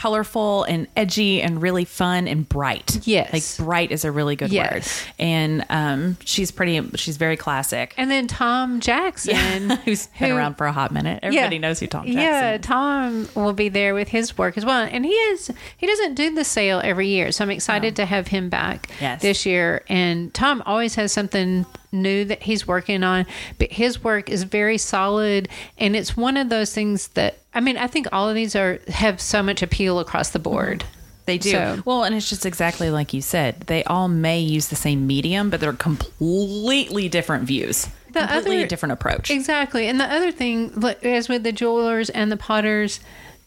colorful 0.00 0.64
and 0.64 0.86
edgy 0.96 1.42
and 1.42 1.60
really 1.60 1.84
fun 1.84 2.26
and 2.26 2.48
bright. 2.48 3.06
Yes. 3.06 3.32
like 3.34 3.66
bright 3.66 3.92
is 3.92 4.06
a 4.06 4.10
really 4.10 4.34
good 4.34 4.50
Yes. 4.50 4.72
word. 5.04 5.12
And 5.18 5.64
um, 5.68 6.16
she's 6.24 6.50
pretty. 6.50 6.80
She's 6.96 7.18
very 7.18 7.36
classic. 7.36 7.92
And 7.98 8.10
then 8.10 8.26
Tom 8.26 8.80
Jackson, 8.80 9.70
Who's 9.84 10.06
been 10.18 10.32
around 10.32 10.54
for 10.54 10.66
a 10.66 10.72
hot 10.72 10.90
minute. 10.90 11.20
Everybody 11.22 11.58
knows 11.58 11.80
who 11.80 11.86
Tom 11.86 12.06
Jackson 12.06 12.18
Yeah, 12.22 12.54
is. 12.54 12.60
Tom 12.62 13.28
will 13.34 13.52
be 13.52 13.68
there 13.68 13.94
with 13.94 14.08
his 14.08 14.38
work 14.38 14.56
as 14.56 14.64
well, 14.64 14.88
and 14.90 15.04
he 15.04 15.12
is 15.12 15.50
he 15.76 15.86
doesn't 15.86 16.14
do 16.14 16.34
the 16.34 16.44
sale 16.44 16.80
every 16.82 17.08
year, 17.08 17.30
so 17.30 17.44
I'm 17.44 17.50
excited 17.50 17.94
to 17.96 18.06
have 18.06 18.28
him 18.28 18.48
back 18.48 18.88
Yes. 19.02 19.20
this 19.20 19.44
year. 19.44 19.84
And 19.88 20.32
Tom 20.32 20.62
always 20.64 20.94
has 20.94 21.12
something 21.12 21.66
new 21.92 22.24
that 22.24 22.42
he's 22.44 22.66
working 22.66 23.02
on, 23.02 23.26
but 23.58 23.70
his 23.72 24.02
work 24.02 24.30
is 24.30 24.44
very 24.44 24.78
solid, 24.78 25.48
and 25.76 25.94
it's 25.94 26.16
one 26.16 26.38
of 26.38 26.48
those 26.48 26.72
things 26.72 27.08
that 27.08 27.38
I 27.54 27.60
mean, 27.60 27.76
I 27.76 27.86
think 27.86 28.06
all 28.12 28.28
of 28.28 28.34
these 28.34 28.54
are 28.54 28.78
have 28.88 29.20
so 29.20 29.42
much 29.42 29.62
appeal 29.62 29.98
across 29.98 30.30
the 30.30 30.38
board. 30.38 30.84
They 31.26 31.38
do. 31.38 31.50
So- 31.50 31.82
well, 31.84 32.04
and 32.04 32.14
it's 32.14 32.28
just 32.28 32.46
exactly 32.46 32.90
like 32.90 33.12
you 33.12 33.20
said. 33.22 33.62
They 33.62 33.84
all 33.84 34.08
may 34.08 34.40
use 34.40 34.68
the 34.68 34.76
same 34.76 35.06
medium, 35.06 35.50
but 35.50 35.60
they're 35.60 35.72
completely 35.72 37.08
different 37.08 37.44
views. 37.44 37.86
The 38.12 38.20
completely 38.20 38.56
other- 38.56 38.64
a 38.64 38.68
different 38.68 38.92
approach. 38.92 39.30
Exactly. 39.30 39.86
And 39.86 40.00
the 40.00 40.04
other 40.12 40.32
thing, 40.32 40.72
as 41.02 41.28
with 41.28 41.42
the 41.44 41.52
jewelers 41.52 42.10
and 42.10 42.32
the 42.32 42.36
potters, 42.36 42.98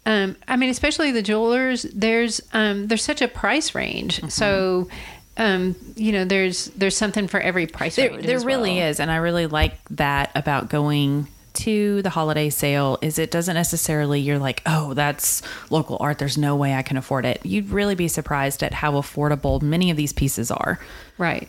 um, 0.05 0.35
I 0.47 0.55
mean, 0.57 0.69
especially 0.69 1.11
the 1.11 1.21
jewelers, 1.21 1.83
there's 1.83 2.41
um, 2.53 2.87
there's 2.87 3.03
such 3.03 3.21
a 3.21 3.27
price 3.27 3.73
range. 3.75 4.17
Mm-hmm. 4.17 4.29
So, 4.29 4.87
um, 5.37 5.75
you 5.95 6.11
know, 6.11 6.23
there's 6.25 6.65
there's 6.77 6.95
something 6.95 7.27
for 7.27 7.39
every 7.39 7.67
price 7.67 7.95
There, 7.97 8.11
range. 8.11 8.25
there 8.25 8.39
really 8.39 8.77
well. 8.77 8.87
is, 8.89 8.99
and 8.99 9.09
I 9.11 9.17
really 9.17 9.47
like 9.47 9.77
that 9.91 10.31
about 10.35 10.69
going 10.69 11.27
to 11.53 12.01
the 12.01 12.09
holiday 12.09 12.49
sale 12.49 12.97
is 13.01 13.19
it 13.19 13.31
doesn't 13.31 13.55
necessarily 13.55 14.19
you're 14.19 14.39
like, 14.39 14.61
oh, 14.65 14.93
that's 14.93 15.41
local 15.69 15.97
art. 15.99 16.19
There's 16.19 16.37
no 16.37 16.55
way 16.55 16.73
I 16.73 16.81
can 16.81 16.97
afford 16.97 17.25
it. 17.25 17.45
You'd 17.45 17.69
really 17.69 17.95
be 17.95 18.07
surprised 18.07 18.63
at 18.63 18.73
how 18.73 18.93
affordable 18.93 19.61
many 19.61 19.91
of 19.91 19.97
these 19.97 20.13
pieces 20.13 20.51
are. 20.51 20.79
Right. 21.17 21.47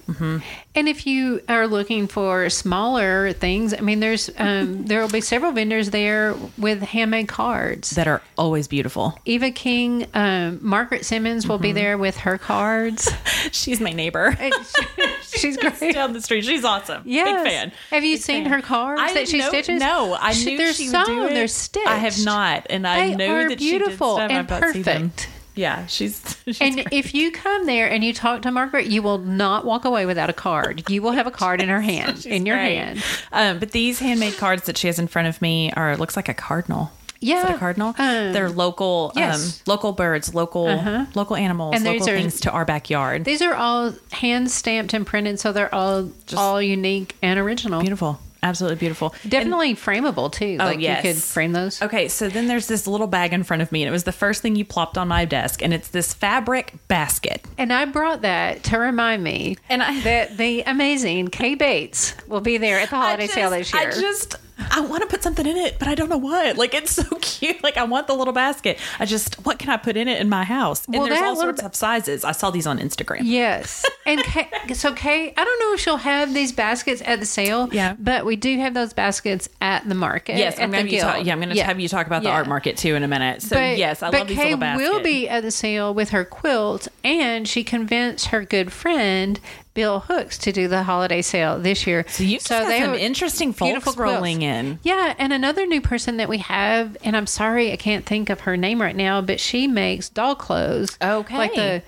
And 0.74 0.88
if 0.88 1.06
you 1.06 1.40
are 1.48 1.66
looking 1.66 2.06
for 2.06 2.50
smaller 2.50 3.32
things, 3.32 3.72
I 3.72 3.80
mean, 3.80 4.00
there's 4.00 4.30
um, 4.38 4.82
there 4.86 5.00
will 5.00 5.08
be 5.08 5.22
several 5.22 5.52
vendors 5.52 5.90
there 5.90 6.34
with 6.58 6.82
handmade 6.82 7.28
cards. 7.28 7.90
That 7.90 8.06
are 8.06 8.22
always 8.36 8.68
beautiful. 8.68 9.18
Eva 9.24 9.50
King, 9.50 10.06
um, 10.12 10.58
Margaret 10.60 11.04
Simmons 11.04 11.48
will 11.48 11.58
be 11.58 11.72
there 11.72 11.96
with 11.96 12.18
her 12.18 12.36
cards. 12.36 13.10
She's 13.52 13.80
my 13.80 13.92
neighbor. 13.92 14.36
She's 15.40 15.56
great. 15.56 15.94
down 15.94 16.12
the 16.12 16.20
street. 16.20 16.44
She's 16.44 16.64
awesome. 16.64 17.02
Yes. 17.04 17.42
Big 17.42 17.52
fan. 17.52 17.72
Have 17.90 18.04
you 18.04 18.16
Big 18.16 18.22
seen 18.22 18.44
fan. 18.44 18.52
her 18.52 18.62
cards 18.62 19.00
I 19.02 19.14
that 19.14 19.28
she 19.28 19.38
know- 19.38 19.48
stitches? 19.48 19.80
No, 19.80 20.14
I 20.14 20.32
She- 20.32 20.44
knew 20.52 20.58
they're 20.58 20.72
she 20.72 20.86
sewn, 20.88 21.00
would 21.00 21.06
do 21.06 21.24
it. 21.26 21.34
they're 21.34 21.48
stitched. 21.48 21.86
I 21.86 21.96
have 21.96 22.24
not, 22.24 22.66
and 22.70 22.86
I 22.86 23.08
They 23.10 23.14
know 23.16 23.48
that 23.48 23.58
beautiful 23.58 24.16
she 24.16 24.22
did 24.22 24.26
stuff. 24.26 24.30
and 24.30 24.38
I've 24.38 24.50
not 24.50 24.72
seen 24.72 24.84
perfect. 24.84 25.28
Yeah, 25.56 25.86
she's. 25.86 26.36
she's 26.46 26.60
And 26.60 26.74
great. 26.74 26.88
if 26.90 27.14
you 27.14 27.30
come 27.30 27.66
there 27.66 27.88
and 27.88 28.02
you 28.02 28.12
talk 28.12 28.42
to 28.42 28.50
Margaret, 28.50 28.86
you 28.86 29.02
will 29.02 29.18
not 29.18 29.64
walk 29.64 29.84
away 29.84 30.04
without 30.04 30.28
a 30.28 30.32
card. 30.32 30.90
You 30.90 31.00
will 31.00 31.12
have 31.12 31.28
a 31.28 31.30
card 31.30 31.60
in 31.62 31.68
her 31.68 31.80
hand, 31.92 32.26
in 32.26 32.44
your 32.44 32.56
great. 32.56 32.76
hand. 32.76 33.04
Um, 33.32 33.58
but 33.60 33.70
these 33.70 34.00
handmade 34.00 34.36
cards 34.36 34.64
that 34.66 34.76
she 34.76 34.88
has 34.88 34.98
in 34.98 35.06
front 35.06 35.28
of 35.28 35.40
me 35.40 35.70
are 35.72 35.96
looks 35.96 36.16
like 36.16 36.28
a 36.28 36.34
cardinal. 36.34 36.90
Is 37.20 37.28
Yeah, 37.30 37.56
cardinal? 37.56 37.94
um, 37.98 38.32
They're 38.32 38.50
local, 38.50 39.12
yes. 39.16 39.56
um, 39.60 39.62
local 39.72 39.92
birds, 39.92 40.34
local, 40.34 40.66
local 41.14 41.36
animals, 41.36 41.74
And 41.76 41.84
local 41.84 42.08
are- 42.10 42.16
things 42.16 42.40
to 42.40 42.50
our 42.50 42.64
backyard. 42.64 43.24
These 43.24 43.40
are 43.42 43.54
all 43.54 43.94
hand 44.12 44.50
stamped 44.50 44.92
and 44.92 45.06
printed, 45.06 45.40
so 45.40 45.52
they're 45.52 45.74
all 45.74 46.10
all 46.36 46.60
unique 46.60 47.16
and 47.22 47.38
original. 47.38 47.80
beautiful, 47.80 48.20
absolutely 48.42 48.76
beautiful. 48.76 49.14
And- 49.22 49.30
Definitely 49.30 49.74
frameable 49.74 50.30
too. 50.30 50.58
Oh, 50.60 50.64
like 50.66 50.80
yes. 50.80 51.02
you 51.04 51.12
could 51.14 51.22
frame 51.22 51.52
those. 51.52 51.80
Okay, 51.80 52.08
so 52.08 52.28
then 52.28 52.46
there's 52.46 52.66
this 52.66 52.86
little 52.86 53.06
bag 53.06 53.32
in 53.32 53.42
front 53.42 53.62
of 53.62 53.72
me, 53.72 53.82
and 53.82 53.88
it 53.88 53.92
was 53.92 54.04
the 54.04 54.12
first 54.12 54.42
thing 54.42 54.54
you 54.56 54.64
plopped 54.66 54.98
on 54.98 55.08
my 55.08 55.24
desk, 55.24 55.62
and 55.62 55.72
it's 55.72 55.88
this 55.88 56.12
fabric 56.12 56.74
basket. 56.88 57.42
And 57.56 57.72
I 57.72 57.86
brought 57.86 58.20
that 58.22 58.62
to 58.64 58.78
remind 58.78 59.24
me 59.24 59.56
And 59.70 59.82
I- 59.82 60.00
that 60.00 60.36
the 60.36 60.62
amazing 60.66 61.28
Kay 61.28 61.54
Bates 61.54 62.14
will 62.28 62.42
be 62.42 62.58
there 62.58 62.80
at 62.80 62.90
the 62.90 62.96
holiday 62.96 63.24
just, 63.24 63.34
sale 63.34 63.48
this 63.50 63.72
year. 63.72 63.88
I 63.88 63.90
just, 63.90 64.36
I 64.70 64.80
want 64.80 65.02
to 65.02 65.08
put 65.08 65.22
something 65.22 65.46
in 65.46 65.56
it, 65.56 65.78
but 65.78 65.88
I 65.88 65.94
don't 65.94 66.08
know 66.08 66.18
what. 66.18 66.56
Like 66.56 66.74
it's 66.74 66.92
so 66.92 67.02
cute. 67.20 67.62
Like 67.62 67.76
I 67.76 67.84
want 67.84 68.06
the 68.06 68.14
little 68.14 68.32
basket. 68.34 68.78
I 68.98 69.04
just, 69.06 69.34
what 69.46 69.58
can 69.58 69.70
I 69.70 69.76
put 69.76 69.96
in 69.96 70.08
it 70.08 70.20
in 70.20 70.28
my 70.28 70.44
house? 70.44 70.84
And 70.86 70.96
Well, 70.96 71.08
there's 71.08 71.20
all 71.20 71.36
sorts 71.36 71.62
of 71.62 71.74
sizes. 71.74 72.24
I 72.24 72.32
saw 72.32 72.50
these 72.50 72.66
on 72.66 72.78
Instagram. 72.78 73.20
Yes. 73.22 73.84
And 74.06 74.22
Kay, 74.22 74.46
so 74.74 74.92
Kay, 74.92 75.32
I 75.34 75.44
don't 75.44 75.60
know 75.60 75.72
if 75.72 75.80
she'll 75.80 75.96
have 75.96 76.34
these 76.34 76.52
baskets 76.52 77.00
at 77.06 77.20
the 77.20 77.24
sale. 77.26 77.70
Yeah. 77.72 77.96
But 77.98 78.26
we 78.26 78.36
do 78.36 78.58
have 78.58 78.74
those 78.74 78.92
baskets 78.92 79.48
at 79.62 79.88
the 79.88 79.94
market. 79.94 80.36
Yes, 80.36 80.58
I'm 80.58 80.70
going 80.70 80.86
to 80.88 80.98
talk, 81.00 81.24
yeah, 81.24 81.32
I'm 81.32 81.38
going 81.38 81.48
to 81.48 81.56
Yeah. 81.56 81.64
have 81.64 81.80
you 81.80 81.88
talk 81.88 82.06
about 82.06 82.22
the 82.22 82.28
Yeah. 82.28 82.34
art 82.34 82.46
market 82.46 82.76
too 82.76 82.96
in 82.96 83.02
a 83.02 83.08
minute. 83.08 83.40
So 83.40 83.56
But, 83.56 83.78
yes, 83.78 84.02
I 84.02 84.10
love 84.10 84.28
these 84.28 84.36
Kay 84.36 84.44
little 84.44 84.58
baskets. 84.58 84.90
will 84.90 85.02
be 85.02 85.26
at 85.26 85.42
the 85.42 85.50
sale 85.50 85.94
with 85.94 86.10
her 86.10 86.22
quilt, 86.26 86.86
and 87.02 87.48
she 87.48 87.64
convinced 87.64 88.26
her 88.26 88.44
good 88.44 88.72
friend 88.74 89.40
Bill 89.74 90.00
Hooks 90.00 90.38
to 90.38 90.52
do 90.52 90.68
the 90.68 90.84
holiday 90.84 91.20
sale 91.20 91.58
this 91.58 91.86
year. 91.86 92.04
So 92.08 92.22
you've 92.22 92.40
just 92.40 92.48
got 92.48 92.68
they 92.68 92.80
some 92.80 92.92
were- 92.92 92.96
interesting 92.96 93.52
folks 93.52 93.82
quilts. 93.82 93.98
rolling 93.98 94.42
in. 94.42 94.78
Yeah, 94.82 95.14
and 95.18 95.32
another 95.32 95.66
new 95.66 95.80
person 95.80 96.16
that 96.18 96.28
we 96.28 96.38
have, 96.38 96.96
and 97.04 97.16
I'm 97.16 97.26
sorry 97.26 97.72
I 97.72 97.76
can't 97.76 98.06
think 98.06 98.30
of 98.30 98.40
her 98.40 98.56
name 98.56 98.80
right 98.80 98.96
now, 98.96 99.20
but 99.20 99.40
she 99.40 99.66
makes 99.66 100.08
doll 100.08 100.36
clothes. 100.36 100.96
Okay. 101.02 101.36
Like 101.36 101.54
the, 101.54 101.82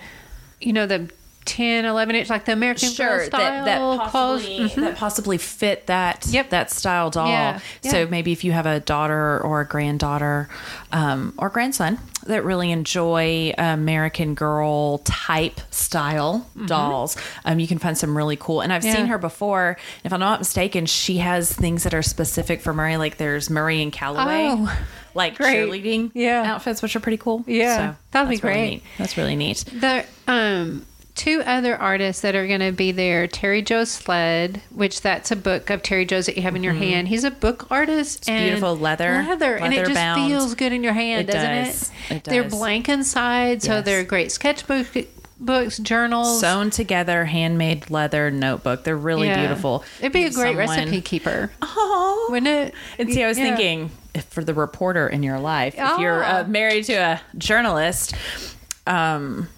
you 0.61 0.73
know, 0.73 0.87
the 0.87 1.09
10, 1.47 1.85
11 1.85 2.15
inch, 2.17 2.29
like 2.29 2.45
the 2.45 2.53
American 2.53 2.93
Girl 2.95 3.21
style 3.25 3.65
that, 3.65 3.65
that 3.65 4.11
possibly 4.11 4.69
Mhm. 4.69 4.75
that 4.83 4.97
possibly 4.97 5.39
fit 5.39 5.87
that 5.87 6.27
Yep. 6.29 6.51
that 6.51 6.71
style 6.71 7.09
doll. 7.11 7.29
Yeah, 7.29 7.61
So 7.83 8.07
maybe 8.07 8.33
if 8.33 8.45
you 8.45 8.53
have 8.53 8.67
a 8.67 8.81
daughter 8.81 9.41
or 9.41 9.61
a 9.63 9.67
granddaughter 9.67 10.49
um, 10.93 11.33
or 11.39 11.49
grandson 11.49 11.99
that 12.27 12.45
really 12.45 12.71
enjoy 12.73 13.53
American 13.57 14.35
Girl 14.35 14.99
type 14.99 15.61
style 15.71 16.47
dolls, 16.67 17.17
um, 17.45 17.59
you 17.61 17.67
can 17.69 17.79
find 17.79 17.97
some 17.97 18.17
really 18.17 18.37
cool. 18.37 18.61
And 18.61 18.73
I've 18.73 18.83
Mm-hmm. 18.83 18.89
Yeah. 18.89 18.95
seen 18.97 19.07
her 19.07 19.19
before. 19.19 19.77
If 20.05 20.13
I'm 20.13 20.21
not 20.21 20.41
mistaken, 20.41 20.87
she 20.87 21.19
has 21.19 21.53
things 21.53 21.85
that 21.85 21.95
are 21.95 22.03
specific 22.03 22.61
for 22.61 22.73
Murray. 22.75 22.97
Like 22.97 23.17
there's 23.17 23.49
Murray 23.49 23.81
and 23.83 23.93
Callaway. 23.93 24.49
Oh, 24.51 24.79
like 25.15 25.37
great. 25.39 25.57
cheerleading 25.57 26.11
Yeah. 26.15 26.43
outfits, 26.55 26.83
which 26.83 26.95
are 26.97 27.01
pretty 27.01 27.17
cool. 27.17 27.43
Yeah, 27.47 27.95
that'd 28.11 28.29
be 28.29 28.37
really 28.37 28.41
great. 28.41 28.71
neat. 28.71 28.83
That's 28.99 29.17
really 29.17 29.37
neat. 29.37 29.65
The 29.73 30.05
um 30.29 30.85
two 31.17 31.43
other 31.45 31.77
artists 31.77 32.23
that 32.23 32.35
are 32.37 32.47
going 32.47 32.61
to 32.61 32.71
be 32.73 32.93
there 32.93 33.27
Terry 33.27 33.63
Joe 33.63 33.85
Sled, 33.85 34.61
which 34.71 35.01
that's 35.01 35.31
a 35.31 35.37
book 35.37 35.71
of 35.71 35.83
Terry 35.83 36.05
Joe's 36.05 36.27
that 36.27 36.37
you 36.37 36.43
have 36.43 36.55
in 36.55 36.63
your 36.63 36.75
hand. 36.75 37.09
He's 37.09 37.25
a 37.25 37.31
book 37.31 37.67
artist 37.71 38.29
and 38.29 38.37
Mm-hmm. 38.39 38.47
beautiful 38.47 38.77
leather- 38.77 39.25
leather, 39.27 39.57
and 39.57 39.73
it 39.75 39.79
just 39.87 39.95
bound. 39.95 40.29
feels 40.31 40.55
good 40.55 40.73
in 40.73 40.85
your 40.85 40.93
hand, 40.93 41.29
It 41.29 41.33
doesn't 41.33 41.65
does. 41.65 41.91
it? 42.11 42.15
It 42.17 42.25
They're 42.25 42.45
blank 42.45 42.89
inside, 42.89 43.63
so 43.63 43.77
Yes. 43.77 43.85
they're 43.87 44.05
great 44.05 44.31
sketchbook 44.31 44.87
books, 45.41 45.77
journals. 45.79 46.41
sewn 46.41 46.71
together 46.71 47.27
handmade 47.27 47.91
leather 47.91 48.31
notebook 48.31 48.85
they're 48.85 48.97
really 48.97 49.27
Yeah. 49.27 49.39
beautiful 49.41 49.85
It'd 50.01 50.11
be 50.13 50.25
a 50.25 50.31
great 50.31 50.57
someone- 50.57 50.79
recipe 50.79 51.01
keeper, 51.03 51.51
oh 51.61 52.29
wouldn't 52.31 52.49
it? 52.49 52.75
and 52.99 53.13
see 53.13 53.23
i 53.23 53.29
was 53.29 53.37
Yeah. 53.37 53.45
thinking 53.55 53.91
if 54.15 54.25
for 54.25 54.43
the 54.43 54.55
reporter 54.55 55.07
in 55.07 55.23
your 55.23 55.39
life 55.39 55.75
if 55.77 55.99
you're 55.99 56.25
Ah. 56.25 56.39
uh, 56.41 56.45
married 56.45 56.85
to 56.85 56.95
a 56.95 57.21
journalist 57.37 58.15
um 58.87 59.49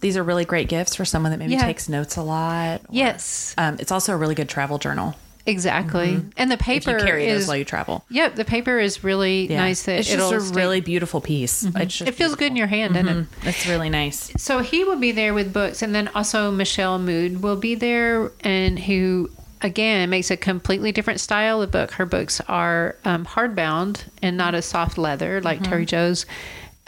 these 0.00 0.16
are 0.16 0.22
really 0.22 0.44
great 0.44 0.68
gifts 0.68 0.94
for 0.96 1.04
someone 1.04 1.30
that 1.32 1.38
maybe 1.38 1.52
Yeah. 1.52 1.64
takes 1.66 1.88
notes 1.88 2.16
a 2.16 2.22
lot 2.22 2.80
or- 2.80 2.86
Yes, 2.90 3.54
um, 3.58 3.76
it's 3.78 3.92
also 3.92 4.12
a 4.14 4.16
really 4.16 4.34
good 4.34 4.48
travel 4.48 4.78
journal 4.78 5.14
exactly. 5.46 6.20
And 6.36 6.50
the 6.50 6.56
Mm-hmm. 6.56 6.70
if 6.70 6.84
paper 6.84 6.98
you 6.98 7.04
carry 7.04 7.26
is 7.26 7.40
those 7.42 7.48
while 7.48 7.56
you 7.56 7.64
travel 7.64 8.04
Yep, 8.10 8.36
the 8.36 8.44
paper 8.44 8.78
is 8.78 9.02
really 9.02 9.50
yeah. 9.50 9.58
nice. 9.58 9.82
That 9.84 10.00
it's 10.00 10.10
just 10.10 10.32
a 10.32 10.40
stay- 10.40 10.54
really 10.60 10.80
beautiful 10.80 11.20
piece 11.20 11.62
just 11.62 12.02
It 12.02 12.14
feels 12.14 12.34
good 12.36 12.48
in 12.48 12.56
your 12.56 12.66
hand, 12.66 12.94
doesn't 12.94 13.08
it? 13.08 13.26
it's 13.48 13.66
really 13.66 13.88
nice 13.90 14.30
So 14.36 14.58
he 14.60 14.84
will 14.84 14.98
be 14.98 15.12
there 15.12 15.34
with 15.34 15.52
books, 15.52 15.82
and 15.82 15.94
then 15.94 16.08
also 16.14 16.50
Michelle 16.50 16.98
Mood 16.98 17.42
will 17.42 17.56
be 17.56 17.74
there, 17.74 18.30
and 18.42 18.78
who 18.78 19.30
again 19.62 20.08
makes 20.08 20.30
a 20.30 20.36
completely 20.36 20.92
different 20.92 21.20
style 21.20 21.60
of 21.62 21.70
book. 21.70 21.90
Her 21.92 22.06
books 22.06 22.40
are 22.48 22.96
um, 23.04 23.26
hardbound 23.26 24.04
and 24.22 24.36
not 24.36 24.54
a 24.54 24.62
soft 24.62 24.96
leather 24.98 25.40
like 25.42 25.62
Terry 25.62 25.84
Joe's. 25.84 26.24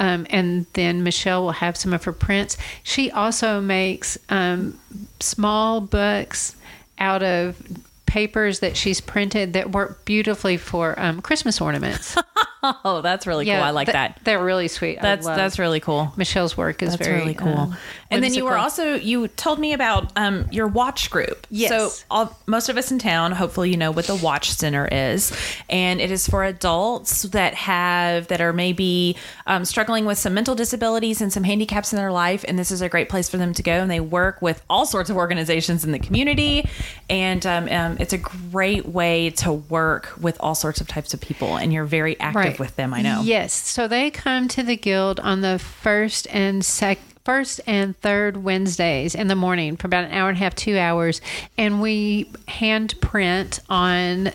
Um, 0.02 0.26
and 0.30 0.66
then 0.72 1.04
Michelle 1.04 1.44
will 1.44 1.52
have 1.52 1.76
some 1.76 1.92
of 1.92 2.02
her 2.02 2.12
prints. 2.12 2.58
She 2.82 3.12
also 3.12 3.60
makes 3.60 4.18
um, 4.28 4.80
small 5.20 5.80
books 5.80 6.56
out 6.98 7.22
of 7.22 7.56
papers 8.04 8.58
that 8.58 8.76
she's 8.76 9.00
printed 9.00 9.52
that 9.52 9.70
work 9.70 10.04
beautifully 10.04 10.56
for 10.56 10.98
um, 10.98 11.22
Christmas 11.22 11.60
ornaments. 11.60 12.16
oh 12.84 13.00
that's 13.00 13.26
really 13.26 13.44
cool 13.44 13.54
i 13.54 13.70
like 13.70 13.86
th- 13.86 13.94
that 13.94 14.20
They're 14.24 14.42
really 14.42 14.68
sweet. 14.68 15.00
That's 15.00 15.26
that's 15.26 15.58
really 15.58 15.80
cool 15.80 16.12
Michelle's 16.16 16.56
work 16.56 16.82
is 16.82 16.90
That's 16.90 17.06
very 17.06 17.20
really 17.20 17.34
cool. 17.34 17.48
um, 17.48 17.76
and 18.12 18.22
then 18.22 18.34
you 18.34 18.44
were 18.44 18.58
also 18.58 18.94
you 18.94 19.28
told 19.28 19.58
me 19.58 19.72
about 19.72 20.12
um, 20.16 20.46
your 20.50 20.66
watch 20.66 21.10
group. 21.10 21.46
Yes. 21.50 21.70
So 21.70 22.04
all, 22.10 22.38
most 22.46 22.68
of 22.68 22.76
us 22.76 22.92
in 22.92 22.98
town, 22.98 23.32
hopefully, 23.32 23.70
you 23.70 23.76
know 23.76 23.90
what 23.90 24.06
the 24.06 24.16
Watch 24.16 24.50
Center 24.50 24.86
is, 24.86 25.32
and 25.70 26.00
it 26.00 26.10
is 26.10 26.28
for 26.28 26.44
adults 26.44 27.22
that 27.22 27.54
have 27.54 28.28
that 28.28 28.40
are 28.40 28.52
maybe 28.52 29.16
um, 29.46 29.64
struggling 29.64 30.04
with 30.04 30.18
some 30.18 30.34
mental 30.34 30.54
disabilities 30.54 31.20
and 31.20 31.32
some 31.32 31.44
handicaps 31.44 31.92
in 31.92 31.96
their 31.96 32.12
life, 32.12 32.44
and 32.46 32.58
this 32.58 32.70
is 32.70 32.82
a 32.82 32.88
great 32.88 33.08
place 33.08 33.28
for 33.28 33.38
them 33.38 33.54
to 33.54 33.62
go. 33.62 33.72
And 33.72 33.90
they 33.90 34.00
work 34.00 34.42
with 34.42 34.62
all 34.68 34.86
sorts 34.86 35.10
of 35.10 35.16
organizations 35.16 35.84
in 35.84 35.92
the 35.92 35.98
community, 35.98 36.68
and 37.08 37.44
um, 37.46 37.68
um, 37.68 37.96
it's 37.98 38.12
a 38.12 38.18
great 38.18 38.86
way 38.86 39.30
to 39.30 39.52
work 39.52 40.12
with 40.20 40.36
all 40.40 40.54
sorts 40.54 40.80
of 40.80 40.88
types 40.88 41.14
of 41.14 41.20
people. 41.20 41.56
And 41.56 41.72
you're 41.72 41.84
very 41.84 42.18
active 42.20 42.51
with 42.58 42.76
them. 42.76 42.94
I 42.94 43.02
know. 43.02 43.22
Yes. 43.22 43.52
So 43.52 43.88
they 43.88 44.10
come 44.10 44.48
to 44.48 44.62
the 44.62 44.76
guild 44.76 45.20
on 45.20 45.40
the 45.40 45.58
first 45.58 46.26
and 46.30 46.64
sec 46.64 46.98
first 47.24 47.60
and 47.66 47.96
third 47.98 48.38
Wednesdays 48.38 49.14
in 49.14 49.28
the 49.28 49.36
morning 49.36 49.76
for 49.76 49.86
about 49.86 50.04
an 50.04 50.12
hour 50.12 50.28
and 50.28 50.36
a 50.36 50.40
half, 50.40 50.54
two 50.54 50.76
hours, 50.76 51.20
and 51.56 51.80
we 51.80 52.30
hand 52.48 52.94
print 53.00 53.60
on. 53.68 54.32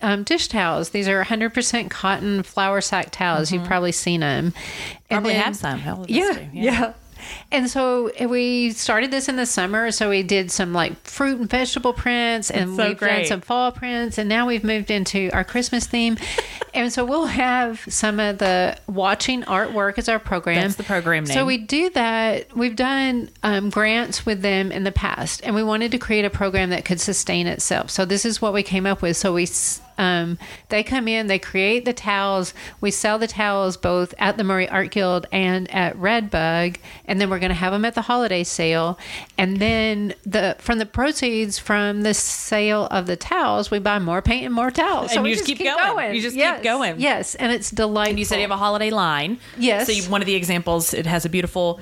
Um, 0.00 0.22
dish 0.22 0.46
towels. 0.46 0.90
These 0.90 1.08
are 1.08 1.24
100% 1.24 1.90
cotton 1.90 2.44
flour 2.44 2.80
sack 2.80 3.10
towels. 3.10 3.50
You've 3.50 3.64
probably 3.64 3.90
seen 3.90 4.20
them. 4.20 4.52
Mm-hmm. 4.52 5.06
Probably 5.08 5.34
have 5.34 5.56
some. 5.56 5.80
Hell, 5.80 5.96
that's 5.96 6.10
Yeah, 6.10 6.48
yeah. 6.52 6.92
And 7.52 7.68
so 7.70 8.10
we 8.28 8.70
started 8.72 9.10
this 9.10 9.28
in 9.28 9.36
the 9.36 9.46
summer. 9.46 9.90
So 9.90 10.10
we 10.10 10.22
did 10.22 10.50
some 10.50 10.72
like 10.72 10.94
fruit 11.04 11.40
and 11.40 11.48
vegetable 11.48 11.92
prints, 11.92 12.50
and 12.50 12.76
so 12.76 12.88
we've 12.88 12.98
done 13.00 13.26
some 13.26 13.40
fall 13.40 13.72
prints, 13.72 14.18
and 14.18 14.28
now 14.28 14.46
we've 14.46 14.64
moved 14.64 14.90
into 14.90 15.30
our 15.32 15.44
Christmas 15.44 15.86
theme. 15.86 16.16
and 16.74 16.92
so 16.92 17.04
we'll 17.04 17.26
have 17.26 17.80
some 17.88 18.20
of 18.20 18.38
the 18.38 18.76
watching 18.86 19.42
artwork 19.42 19.98
as 19.98 20.08
our 20.08 20.18
program. 20.18 20.60
That's 20.62 20.76
the 20.76 20.82
program 20.84 21.24
So 21.26 21.44
we 21.46 21.58
do 21.58 21.90
that. 21.90 22.54
We've 22.56 22.76
done 22.76 23.30
um, 23.42 23.70
grants 23.70 24.24
with 24.26 24.42
them 24.42 24.70
in 24.72 24.84
the 24.84 24.92
past, 24.92 25.40
and 25.44 25.54
we 25.54 25.62
wanted 25.62 25.90
to 25.92 25.98
create 25.98 26.24
a 26.24 26.30
program 26.30 26.70
that 26.70 26.84
could 26.84 27.00
sustain 27.00 27.46
itself. 27.46 27.90
So 27.90 28.04
this 28.04 28.24
is 28.24 28.40
what 28.42 28.52
we 28.52 28.62
came 28.62 28.86
up 28.86 29.02
with. 29.02 29.16
So 29.16 29.32
we. 29.34 29.44
s- 29.44 29.80
Um, 29.98 30.38
they 30.68 30.82
come 30.82 31.08
in, 31.08 31.26
they 31.26 31.38
create 31.38 31.84
the 31.84 31.92
towels. 31.92 32.54
We 32.80 32.90
sell 32.90 33.18
the 33.18 33.26
towels 33.26 33.76
both 33.76 34.14
at 34.18 34.36
the 34.36 34.44
Murray 34.44 34.68
Art 34.68 34.90
Guild 34.90 35.26
and 35.32 35.70
at 35.74 35.96
Redbug, 35.96 36.76
and 37.04 37.20
then 37.20 37.28
we're 37.28 37.40
going 37.40 37.50
to 37.50 37.54
have 37.54 37.72
them 37.72 37.84
at 37.84 37.94
the 37.94 38.02
holiday 38.02 38.44
sale. 38.44 38.98
And 39.36 39.58
then 39.58 40.14
the 40.24 40.56
from 40.58 40.78
the 40.78 40.86
proceeds 40.86 41.58
from 41.58 42.02
the 42.02 42.14
sale 42.14 42.86
of 42.86 43.06
the 43.06 43.16
towels, 43.16 43.70
we 43.70 43.80
buy 43.80 43.98
more 43.98 44.22
paint 44.22 44.46
and 44.46 44.54
more 44.54 44.70
towels. 44.70 45.12
And 45.12 45.22
we 45.22 45.30
you 45.30 45.36
just 45.36 45.46
keep 45.46 45.58
going. 45.58 46.14
You 46.14 46.22
just 46.22 46.36
keep 46.36 46.62
going. 46.62 47.00
Yes, 47.00 47.34
and 47.34 47.52
it's 47.52 47.70
delightful. 47.70 48.10
And 48.10 48.18
you 48.18 48.24
said 48.24 48.36
you 48.36 48.42
have 48.42 48.50
a 48.50 48.56
holiday 48.56 48.90
line. 48.90 49.38
Yes. 49.58 49.86
So 49.86 49.92
you, 49.92 50.04
one 50.04 50.22
of 50.22 50.26
the 50.26 50.36
examples, 50.36 50.94
it 50.94 51.06
has 51.06 51.24
a 51.24 51.28
beautiful 51.28 51.80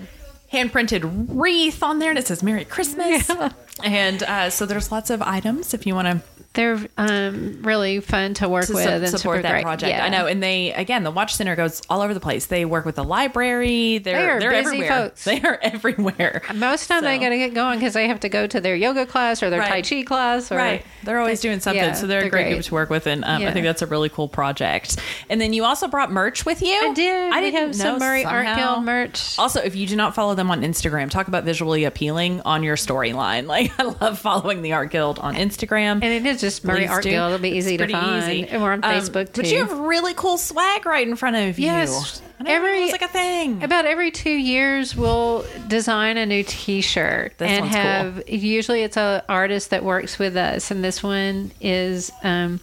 hand 0.48 0.72
printed 0.72 1.04
wreath 1.04 1.82
on 1.82 1.98
there, 1.98 2.10
and 2.10 2.18
it 2.18 2.26
says 2.26 2.42
"Merry 2.42 2.64
Christmas." 2.64 3.28
Yeah. 3.28 3.52
And 3.84 4.22
uh, 4.22 4.48
so 4.48 4.64
there's 4.64 4.90
lots 4.90 5.10
of 5.10 5.20
items 5.20 5.74
if 5.74 5.86
you 5.86 5.94
want 5.94 6.08
to 6.08 6.35
They're 6.56 6.78
um, 6.96 7.60
really 7.62 8.00
fun 8.00 8.34
to 8.34 8.48
work 8.48 8.66
to 8.66 8.74
with 8.74 8.82
su- 8.84 8.90
and 8.90 9.08
support 9.08 9.42
that 9.42 9.50
great. 9.52 9.62
project. 9.62 9.90
Yeah. 9.90 10.04
I 10.04 10.08
know, 10.08 10.26
and 10.26 10.42
they 10.42 10.72
again, 10.72 11.04
the 11.04 11.10
Watch 11.12 11.34
Center 11.34 11.54
goes 11.54 11.80
all 11.88 12.00
over 12.00 12.12
the 12.14 12.20
place. 12.20 12.46
They 12.46 12.64
work 12.64 12.84
with 12.84 12.96
the 12.96 13.04
library. 13.04 13.98
They're 13.98 14.16
They 14.16 14.28
are 14.28 14.40
they're 14.40 14.50
busy 14.50 14.76
everywhere. 14.82 14.88
folks. 14.88 15.24
They 15.36 15.40
are 15.42 15.58
everywhere. 15.62 16.42
Most 16.54 16.82
of 16.82 16.88
the 16.88 16.94
time 16.94 17.04
they 17.04 17.18
got 17.18 17.28
to 17.28 17.36
get 17.38 17.54
going 17.54 17.78
because 17.78 17.92
they 17.94 18.08
have 18.08 18.20
to 18.20 18.28
go 18.28 18.46
to 18.46 18.60
their 18.60 18.74
yoga 18.74 19.06
class 19.06 19.42
or 19.42 19.50
their 19.50 19.60
Right. 19.60 19.84
Tai 19.84 19.96
Chi 19.96 20.02
class. 20.02 20.50
Or, 20.50 20.56
Right. 20.56 20.84
They're 21.04 21.18
always 21.20 21.40
doing 21.40 21.60
something. 21.60 21.82
yeah, 21.82 21.92
so 21.92 22.06
they're, 22.06 22.18
a 22.18 22.22
they're 22.22 22.30
great, 22.30 22.42
great. 22.44 22.52
group 22.54 22.64
to 22.64 22.74
work 22.74 22.90
with. 22.90 23.06
And 23.06 23.24
um, 23.24 23.42
I 23.42 23.52
think 23.52 23.64
that's 23.64 23.82
a 23.82 23.86
really 23.86 24.08
cool 24.08 24.28
project. 24.28 24.96
And 25.28 25.40
then 25.40 25.52
you 25.52 25.64
also 25.64 25.86
brought 25.88 26.10
merch 26.10 26.44
with 26.46 26.62
you. 26.62 26.74
I 26.90 26.92
did. 26.94 27.32
I 27.32 27.40
we 27.40 27.50
didn't 27.50 27.60
have 27.66 27.76
some 27.76 27.98
Murray 27.98 28.24
Art. 28.24 28.56
Guild 28.56 28.84
merch. 28.84 29.38
Also, 29.38 29.60
if 29.60 29.76
you 29.76 29.86
do 29.86 29.94
not 29.96 30.14
follow 30.14 30.34
them 30.34 30.50
on 30.50 30.62
Instagram, 30.62 31.10
talk 31.10 31.28
about 31.28 31.44
visually 31.44 31.84
appealing 31.84 32.40
on 32.42 32.62
your 32.62 32.76
storyline. 32.76 33.46
Like, 33.56 33.72
I 33.78 33.84
love 33.84 34.18
following 34.18 34.62
the 34.62 34.72
Art 34.72 34.90
Guild 34.90 35.18
on 35.18 35.34
Instagram. 35.34 36.02
And 36.02 36.04
it 36.04 36.26
is 36.26 36.40
just 36.46 36.64
Murray 36.64 36.86
Art 36.88 37.02
do. 37.02 37.10
Guild. 37.10 37.32
It'll 37.34 37.42
be 37.42 37.56
It's 37.58 37.66
easy 37.66 37.76
to 37.76 37.88
find. 37.88 38.22
easy. 38.32 38.48
And 38.48 38.62
we're 38.62 38.72
on 38.72 38.84
Um, 38.84 38.90
Facebook 38.92 39.32
too. 39.32 39.42
But 39.42 39.50
you 39.50 39.58
have 39.58 39.72
really 39.78 40.14
cool 40.14 40.38
swag 40.38 40.86
right 40.86 41.06
in 41.06 41.16
front 41.16 41.36
of 41.36 41.58
Yes. 41.58 42.20
you. 42.40 42.46
Every- 42.46 42.78
it 42.80 42.82
was 42.82 42.92
like 42.92 43.02
a 43.02 43.08
thing. 43.08 43.62
About 43.64 43.86
every 43.86 44.10
two 44.10 44.30
years, 44.30 44.94
we'll 44.94 45.44
design 45.68 46.16
a 46.18 46.26
new 46.26 46.42
T-shirt 46.42 47.38
That 47.38 47.48
and 47.48 47.64
sounds 47.64 47.74
cool. 47.74 47.82
have. 47.82 48.28
Usually, 48.28 48.82
it's 48.82 48.96
an 48.98 49.22
artist 49.28 49.70
that 49.70 49.82
works 49.82 50.18
with 50.18 50.36
us, 50.36 50.70
and 50.70 50.84
this 50.84 51.02
one 51.02 51.50
is 51.62 52.12
um, 52.22 52.60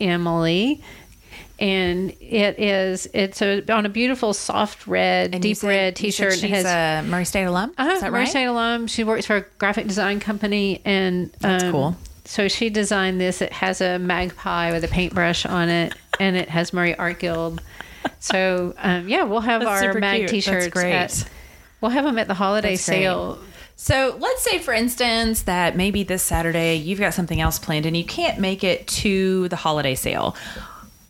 Emily, 0.00 0.80
and 1.60 2.10
it 2.20 2.58
is 2.58 3.06
it's 3.12 3.40
a 3.42 3.62
on 3.72 3.86
a 3.86 3.88
beautiful 3.88 4.32
soft 4.32 4.86
red, 4.86 5.34
And 5.34 5.42
deep 5.42 5.58
said- 5.58 5.68
red 5.68 5.96
T-shirt. 5.96 6.32
It 6.34 6.40
She's 6.40 6.50
has 6.50 6.64
a 6.64 7.06
Murray 7.06 7.24
State 7.26 7.44
alum. 7.44 7.72
uh-huh, 7.78 7.90
Is 7.92 8.00
that 8.00 8.10
Murray 8.12 8.22
right? 8.22 8.28
State 8.30 8.44
alum. 8.46 8.86
She 8.86 9.04
works 9.04 9.26
for 9.26 9.36
a 9.36 9.44
graphic 9.58 9.86
design 9.86 10.20
company, 10.20 10.80
and 10.84 11.30
That's 11.40 11.64
um, 11.64 11.70
cool. 11.72 11.96
So 12.32 12.48
she 12.48 12.70
designed 12.70 13.20
this. 13.20 13.42
It 13.42 13.52
has 13.52 13.82
a 13.82 13.98
magpie 13.98 14.72
with 14.72 14.82
a 14.84 14.88
paintbrush 14.88 15.44
on 15.44 15.68
it, 15.68 15.94
and 16.18 16.34
it 16.34 16.48
has 16.48 16.72
Murray 16.72 16.96
Art 16.96 17.18
Guild. 17.18 17.60
So 18.20 18.72
um, 18.78 19.06
yeah, 19.06 19.24
we'll 19.24 19.42
have 19.42 19.60
That's 19.60 19.70
our 19.70 19.80
super 19.80 20.00
mag 20.00 20.20
cute. 20.20 20.30
T-shirts. 20.30 20.68
great. 20.68 20.94
At, 20.94 21.28
we'll 21.82 21.90
have 21.90 22.06
them 22.06 22.16
at 22.16 22.28
the 22.28 22.34
holiday 22.34 22.70
That's 22.70 22.88
great. 22.88 23.00
sale. 23.00 23.38
So 23.76 24.16
let's 24.18 24.42
say, 24.42 24.58
for 24.58 24.72
instance, 24.72 25.42
that 25.42 25.76
maybe 25.76 26.04
this 26.04 26.22
Saturday 26.22 26.76
you've 26.76 27.00
got 27.00 27.12
something 27.12 27.38
else 27.38 27.58
planned 27.58 27.84
and 27.84 27.94
you 27.94 28.04
can't 28.04 28.38
make 28.38 28.64
it 28.64 28.86
to 28.86 29.50
the 29.50 29.56
holiday 29.56 29.94
sale. 29.94 30.34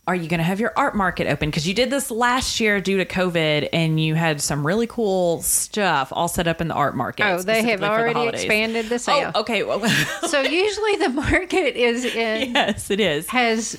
Are 0.05 0.15
you 0.15 0.27
going 0.27 0.39
to 0.39 0.43
have 0.43 0.59
your 0.59 0.73
art 0.75 0.95
market 0.95 1.27
open? 1.27 1.49
Because 1.49 1.65
you 1.65 1.73
did 1.73 1.89
this 1.89 2.11
last 2.11 2.59
year 2.59 2.81
due 2.81 2.97
to 2.97 3.05
COVID 3.05 3.69
and 3.71 3.97
you 3.97 4.15
had 4.15 4.41
some 4.41 4.67
really 4.67 4.85
cool 4.85 5.41
stuff 5.41 6.11
all 6.11 6.27
set 6.27 6.45
up 6.45 6.59
in 6.59 6.67
the 6.67 6.73
art 6.73 6.93
market. 6.93 7.25
Oh, 7.25 7.41
they 7.41 7.63
have 7.63 7.79
for 7.79 7.85
the 7.85 7.89
already 7.89 8.27
expanded 8.27 8.89
the 8.89 8.95
oh, 8.95 8.97
sale. 8.97 9.31
Oh, 9.33 9.41
okay. 9.41 9.63
Well, 9.63 9.87
So 10.27 10.41
usually 10.41 10.95
the 10.97 11.09
market 11.09 11.77
is 11.77 12.03
in 12.03 12.53
yes, 12.53 12.91
it 12.91 12.99
is. 12.99 13.29
has 13.29 13.77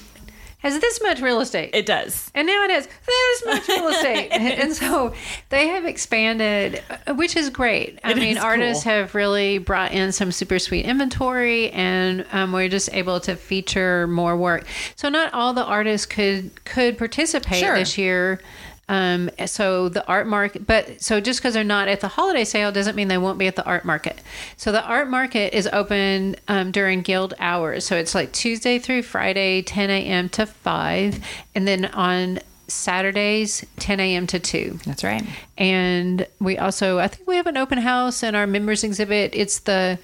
has 0.64 0.80
this 0.80 1.00
much 1.02 1.20
real 1.20 1.40
estate. 1.40 1.70
It 1.74 1.86
does. 1.86 2.30
and 2.34 2.46
now 2.48 2.64
it 2.64 2.70
has 2.70 2.86
this 3.06 3.44
much 3.46 3.68
real 3.68 3.88
estate. 3.88 4.28
and 4.32 4.72
so 4.74 5.14
they 5.50 5.68
have 5.68 5.84
expanded, 5.84 6.82
which 7.14 7.36
is 7.36 7.50
great. 7.50 8.00
I 8.02 8.10
It 8.12 8.16
mean, 8.16 8.36
is 8.36 8.42
artists 8.42 8.82
cool. 8.84 8.92
have 8.94 9.14
really 9.14 9.58
brought 9.58 9.92
in 9.92 10.10
some 10.10 10.32
super 10.32 10.58
sweet 10.58 10.84
inventory, 10.86 11.70
and 11.70 12.26
um, 12.32 12.52
we're 12.52 12.68
just 12.68 12.92
able 12.92 13.20
to 13.20 13.36
feature 13.36 14.06
more 14.08 14.36
work. 14.36 14.66
So 14.96 15.08
not 15.08 15.32
all 15.32 15.52
the 15.54 15.64
artists 15.64 16.06
could 16.06 16.64
could 16.64 16.98
participate 16.98 17.60
Sure. 17.60 17.76
this 17.78 17.96
year. 17.98 18.40
Um, 18.88 19.30
so 19.46 19.88
the 19.88 20.06
art 20.06 20.26
market, 20.26 20.66
but 20.66 21.02
so 21.02 21.20
just 21.20 21.40
because 21.40 21.54
they're 21.54 21.64
not 21.64 21.88
at 21.88 22.00
the 22.00 22.08
holiday 22.08 22.44
sale 22.44 22.70
doesn't 22.70 22.96
mean 22.96 23.08
they 23.08 23.18
won't 23.18 23.38
be 23.38 23.46
at 23.46 23.56
the 23.56 23.64
art 23.64 23.84
market. 23.84 24.20
So 24.56 24.72
the 24.72 24.84
art 24.84 25.08
market 25.08 25.54
is 25.54 25.66
open 25.72 26.36
um, 26.48 26.70
during 26.70 27.00
guild 27.02 27.34
hours. 27.38 27.86
So 27.86 27.96
it's 27.96 28.14
like 28.14 28.32
Tuesday 28.32 28.78
through 28.78 29.02
Friday, 29.02 29.62
10 29.62 29.88
a.m. 29.90 30.28
to 30.30 30.44
5. 30.46 31.24
And 31.54 31.66
then 31.66 31.86
on 31.86 32.40
Saturdays, 32.68 33.64
10 33.78 34.00
a.m. 34.00 34.26
to 34.28 34.38
2. 34.38 34.80
That's 34.84 35.04
right. 35.04 35.24
And 35.56 36.26
we 36.40 36.58
also, 36.58 36.98
I 36.98 37.08
think 37.08 37.28
we 37.28 37.36
have 37.36 37.46
an 37.46 37.56
open 37.56 37.78
house 37.78 38.22
in 38.22 38.34
our 38.34 38.46
members 38.46 38.84
exhibit. 38.84 39.34
It's 39.34 39.60
the 39.60 39.98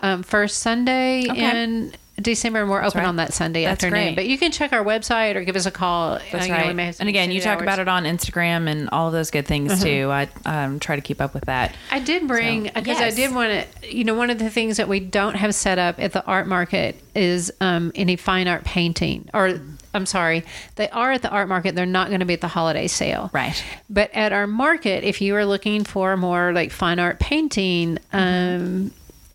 um, 0.00 0.22
first 0.22 0.58
Sunday 0.58 1.28
Okay. 1.30 1.62
in 1.62 1.92
December, 2.20 2.60
and 2.60 2.70
we're 2.70 2.82
open 2.82 3.00
right. 3.00 3.06
on 3.08 3.16
that 3.16 3.32
Sunday 3.34 3.64
That's 3.64 3.82
afternoon. 3.84 4.04
great. 4.08 4.14
But 4.16 4.26
you 4.26 4.38
can 4.38 4.52
check 4.52 4.72
our 4.72 4.84
website 4.84 5.34
or 5.34 5.42
give 5.42 5.56
us 5.56 5.66
a 5.66 5.70
call. 5.70 6.18
That's 6.30 6.34
Uh, 6.34 6.38
you 6.38 6.48
know, 6.48 6.56
right. 6.56 6.76
may 6.76 6.84
have 6.86 6.94
some 6.94 7.02
and 7.04 7.08
again, 7.08 7.30
you 7.32 7.40
talk 7.40 7.60
about 7.60 7.78
it 7.80 7.88
on 7.88 8.04
Instagram 8.04 8.68
and 8.70 8.88
all 8.90 9.08
of 9.08 9.12
those 9.12 9.30
good 9.30 9.46
things 9.46 9.72
Uh-huh. 9.72 9.84
too. 9.84 10.10
I 10.12 10.28
um, 10.46 10.78
try 10.78 10.94
to 10.96 11.02
keep 11.02 11.20
up 11.20 11.34
with 11.34 11.46
that. 11.46 11.74
I 11.90 11.98
did 11.98 12.28
bring 12.28 12.66
So, 12.66 12.70
because 12.74 12.98
yes. 13.00 13.12
I 13.12 13.16
did 13.16 13.34
want 13.34 13.50
to. 13.82 13.94
You 13.96 14.04
know, 14.04 14.14
one 14.14 14.30
of 14.30 14.38
the 14.38 14.48
things 14.50 14.76
that 14.76 14.88
we 14.88 15.00
don't 15.00 15.34
have 15.34 15.54
set 15.54 15.78
up 15.78 15.98
at 15.98 16.12
the 16.12 16.24
art 16.24 16.46
market 16.46 16.96
is 17.14 17.52
um, 17.60 17.90
any 17.94 18.16
fine 18.16 18.46
art 18.48 18.64
painting. 18.64 19.28
Or 19.34 19.60
I'm 19.92 20.06
sorry, 20.06 20.44
they 20.76 20.88
are 20.90 21.12
at 21.12 21.22
the 21.22 21.30
art 21.30 21.48
market. 21.48 21.74
They're 21.74 21.84
not 21.86 22.08
going 22.08 22.20
to 22.20 22.26
be 22.26 22.34
at 22.34 22.40
the 22.40 22.48
holiday 22.48 22.86
sale. 22.86 23.30
Right. 23.32 23.62
But 23.90 24.10
at 24.14 24.32
our 24.32 24.46
market, 24.46 25.04
if 25.04 25.20
you 25.20 25.34
are 25.36 25.44
looking 25.46 25.84
for 25.84 26.16
more 26.16 26.52
like 26.52 26.70
fine 26.70 26.98
art 26.98 27.18
painting. 27.20 27.98
Um, 28.12 28.92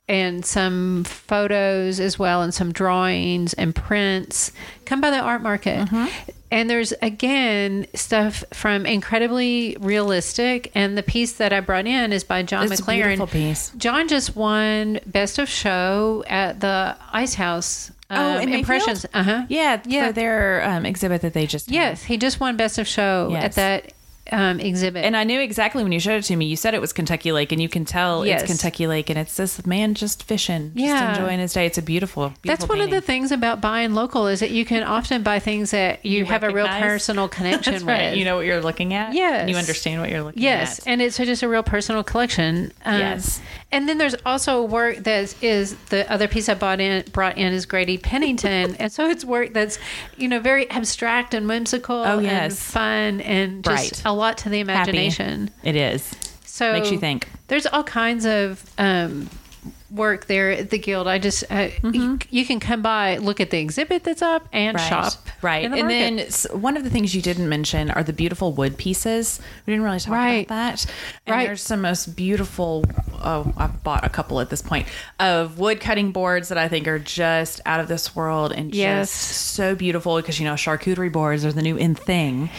and 0.09 0.43
some 0.45 1.03
photos 1.05 1.99
as 2.01 2.19
well, 2.19 2.41
and 2.41 2.53
some 2.53 2.73
drawings 2.73 3.53
and 3.53 3.73
prints. 3.75 4.51
Come 4.85 4.99
by 4.99 5.11
the 5.11 5.19
art 5.19 5.41
market. 5.41 5.87
And 6.51 6.67
there's 6.67 6.93
again 7.03 7.85
stuff 7.93 8.43
from 8.51 8.87
incredibly 8.87 9.77
realistic. 9.79 10.71
And 10.73 10.97
the 10.97 11.03
piece 11.03 11.33
that 11.33 11.53
I 11.53 11.59
brought 11.59 11.85
in 11.85 12.11
is 12.11 12.23
by 12.23 12.41
John 12.41 12.63
It's 12.71 12.79
a 12.79 12.83
McLaren. 12.83 13.03
beautiful 13.03 13.27
piece. 13.27 13.69
John 13.77 14.07
just 14.07 14.35
won 14.35 14.99
Best 15.05 15.37
of 15.37 15.47
Show 15.47 16.23
at 16.27 16.59
the 16.59 16.97
Ice 17.13 17.35
House. 17.35 17.91
Oh, 18.09 18.37
um, 18.37 18.41
in 18.41 18.49
impressions. 18.49 19.05
Uh 19.13 19.21
huh. 19.21 19.45
Yeah, 19.47 19.79
Yeah. 19.85 20.07
for 20.07 20.13
their 20.13 20.63
um, 20.67 20.87
exhibit 20.87 21.21
that 21.21 21.33
they 21.33 21.45
just 21.45 21.67
had. 21.67 21.75
Yes, 21.75 22.03
he 22.03 22.17
just 22.17 22.39
won 22.39 22.57
Best 22.57 22.79
of 22.79 22.87
Show 22.87 23.27
Yes. 23.31 23.43
at 23.43 23.53
that 23.53 23.93
um, 24.31 24.59
exhibit. 24.59 25.03
And 25.05 25.15
I 25.17 25.23
knew 25.23 25.39
exactly 25.39 25.83
when 25.83 25.91
you 25.91 25.99
showed 25.99 26.17
it 26.17 26.23
to 26.23 26.35
me. 26.35 26.45
You 26.45 26.55
said 26.55 26.73
it 26.73 26.81
was 26.81 26.93
Kentucky 26.93 27.31
Lake, 27.31 27.51
and 27.51 27.61
you 27.61 27.69
can 27.69 27.85
tell 27.85 28.25
Yes. 28.25 28.41
it's 28.43 28.49
Kentucky 28.51 28.87
Lake, 28.87 29.09
and 29.09 29.17
it's 29.19 29.35
this 29.37 29.65
man 29.65 29.93
just 29.95 30.23
fishing, 30.23 30.71
Yeah. 30.75 31.07
just 31.07 31.19
enjoying 31.19 31.39
his 31.39 31.53
day. 31.53 31.65
It's 31.65 31.77
a 31.77 31.81
beautiful, 31.81 32.33
beautiful 32.41 32.67
That's 32.67 32.67
one 32.69 32.81
of 32.81 32.89
the 32.89 33.01
things 33.01 33.31
about 33.31 33.61
buying 33.61 33.93
local 33.93 34.27
is 34.27 34.39
that 34.41 34.51
you 34.51 34.65
can 34.65 34.83
often 34.83 35.23
buy 35.23 35.39
things 35.39 35.71
that 35.71 36.05
you, 36.05 36.25
have 36.25 36.43
a 36.43 36.49
real 36.51 36.67
personal 36.67 37.27
connection 37.37 37.73
That's 37.73 37.83
with. 37.83 37.93
right. 37.93 38.15
You 38.17 38.25
know 38.25 38.35
what 38.35 38.45
you're 38.45 38.61
looking 38.61 38.93
at. 38.93 39.13
Yes. 39.13 39.41
And 39.41 39.49
you 39.49 39.55
understand 39.57 40.01
what 40.01 40.09
you're 40.09 40.23
looking 40.23 40.41
Yes, 40.43 40.61
at. 40.61 40.77
Yes, 40.77 40.87
and 40.87 41.01
it's 41.01 41.17
just 41.17 41.43
a 41.43 41.47
real 41.49 41.63
personal 41.63 42.03
collection. 42.03 42.71
Um, 42.85 42.99
Yes. 42.99 43.41
and 43.71 43.87
then 43.87 43.97
there's 43.97 44.15
also 44.25 44.63
work 44.63 44.97
that 45.03 45.35
is 45.43 45.75
the 45.89 46.11
other 46.11 46.27
piece 46.27 46.49
I 46.49 46.53
bought 46.55 46.79
in 46.79 47.03
brought 47.11 47.37
in 47.37 47.53
is 47.53 47.65
Grady 47.65 47.97
Pennington, 47.97 48.75
and 48.79 48.91
so 48.91 49.09
it's 49.09 49.23
work 49.25 49.53
that's 49.53 49.79
you 50.17 50.27
know 50.27 50.39
very 50.39 50.69
abstract 50.69 51.33
and 51.33 51.47
whimsical 51.47 51.95
Oh, 51.97 52.17
and 52.17 52.23
yes. 52.23 52.59
fun 52.61 53.21
and 53.21 53.63
just 53.63 53.91
Bright. 53.93 54.01
a 54.05 54.13
lot 54.19 54.37
to 54.39 54.49
the 54.49 54.59
Happy. 54.59 54.71
imagination. 54.71 55.49
It 55.63 55.75
is. 55.75 56.13
So 56.43 56.73
Makes 56.73 56.91
you 56.91 56.99
think. 56.99 57.27
There's 57.47 57.65
all 57.65 57.83
kinds 57.83 58.25
of 58.25 58.63
um, 58.77 59.29
work 59.89 60.25
there 60.27 60.51
at 60.51 60.69
the 60.69 60.77
guild. 60.77 61.07
I 61.07 61.17
just 61.17 61.43
uh, 61.49 61.69
you, 61.83 62.19
you 62.29 62.45
can 62.45 62.59
come 62.59 62.81
by, 62.81 63.17
look 63.17 63.39
at 63.39 63.49
the 63.49 63.59
exhibit 63.59 64.03
that's 64.03 64.21
up, 64.21 64.47
and 64.51 64.77
Mm-hmm. 64.77 64.93
Right. 64.93 65.03
shop. 65.11 65.27
Right. 65.41 65.71
the 65.71 65.77
And 65.77 65.89
then 65.89 66.59
one 66.61 66.75
of 66.77 66.83
the 66.83 66.89
things 66.89 67.15
you 67.15 67.21
didn't 67.21 67.47
mention 67.49 67.89
are 67.91 68.03
the 68.03 68.13
beautiful 68.13 68.51
wood 68.51 68.77
pieces. 68.77 69.39
We 69.65 69.71
didn't 69.73 69.85
really 69.85 69.99
talk 69.99 70.13
Right. 70.13 70.45
about 70.45 70.55
that. 70.55 70.85
And 71.25 71.35
Right. 71.35 71.47
there's 71.47 71.61
some 71.61 71.81
most 71.81 72.15
beautiful, 72.15 72.83
oh, 73.23 73.53
I've 73.57 73.83
bought 73.83 74.03
a 74.05 74.09
couple 74.09 74.39
at 74.39 74.49
this 74.49 74.61
point, 74.61 74.87
of 75.19 75.59
wood 75.59 75.79
cutting 75.79 76.11
boards 76.11 76.49
that 76.49 76.57
I 76.57 76.67
think 76.67 76.87
are 76.87 76.99
just 76.99 77.61
out 77.65 77.79
of 77.79 77.87
this 77.87 78.15
world 78.15 78.51
and 78.51 78.73
Yes. 78.73 79.09
just 79.09 79.53
so 79.53 79.75
beautiful 79.75 80.15
because, 80.17 80.39
you 80.39 80.45
know, 80.45 80.53
charcuterie 80.55 81.11
boards 81.11 81.45
are 81.45 81.51
the 81.51 81.61
new 81.61 81.77
in 81.77 81.95
thing. 81.95 82.49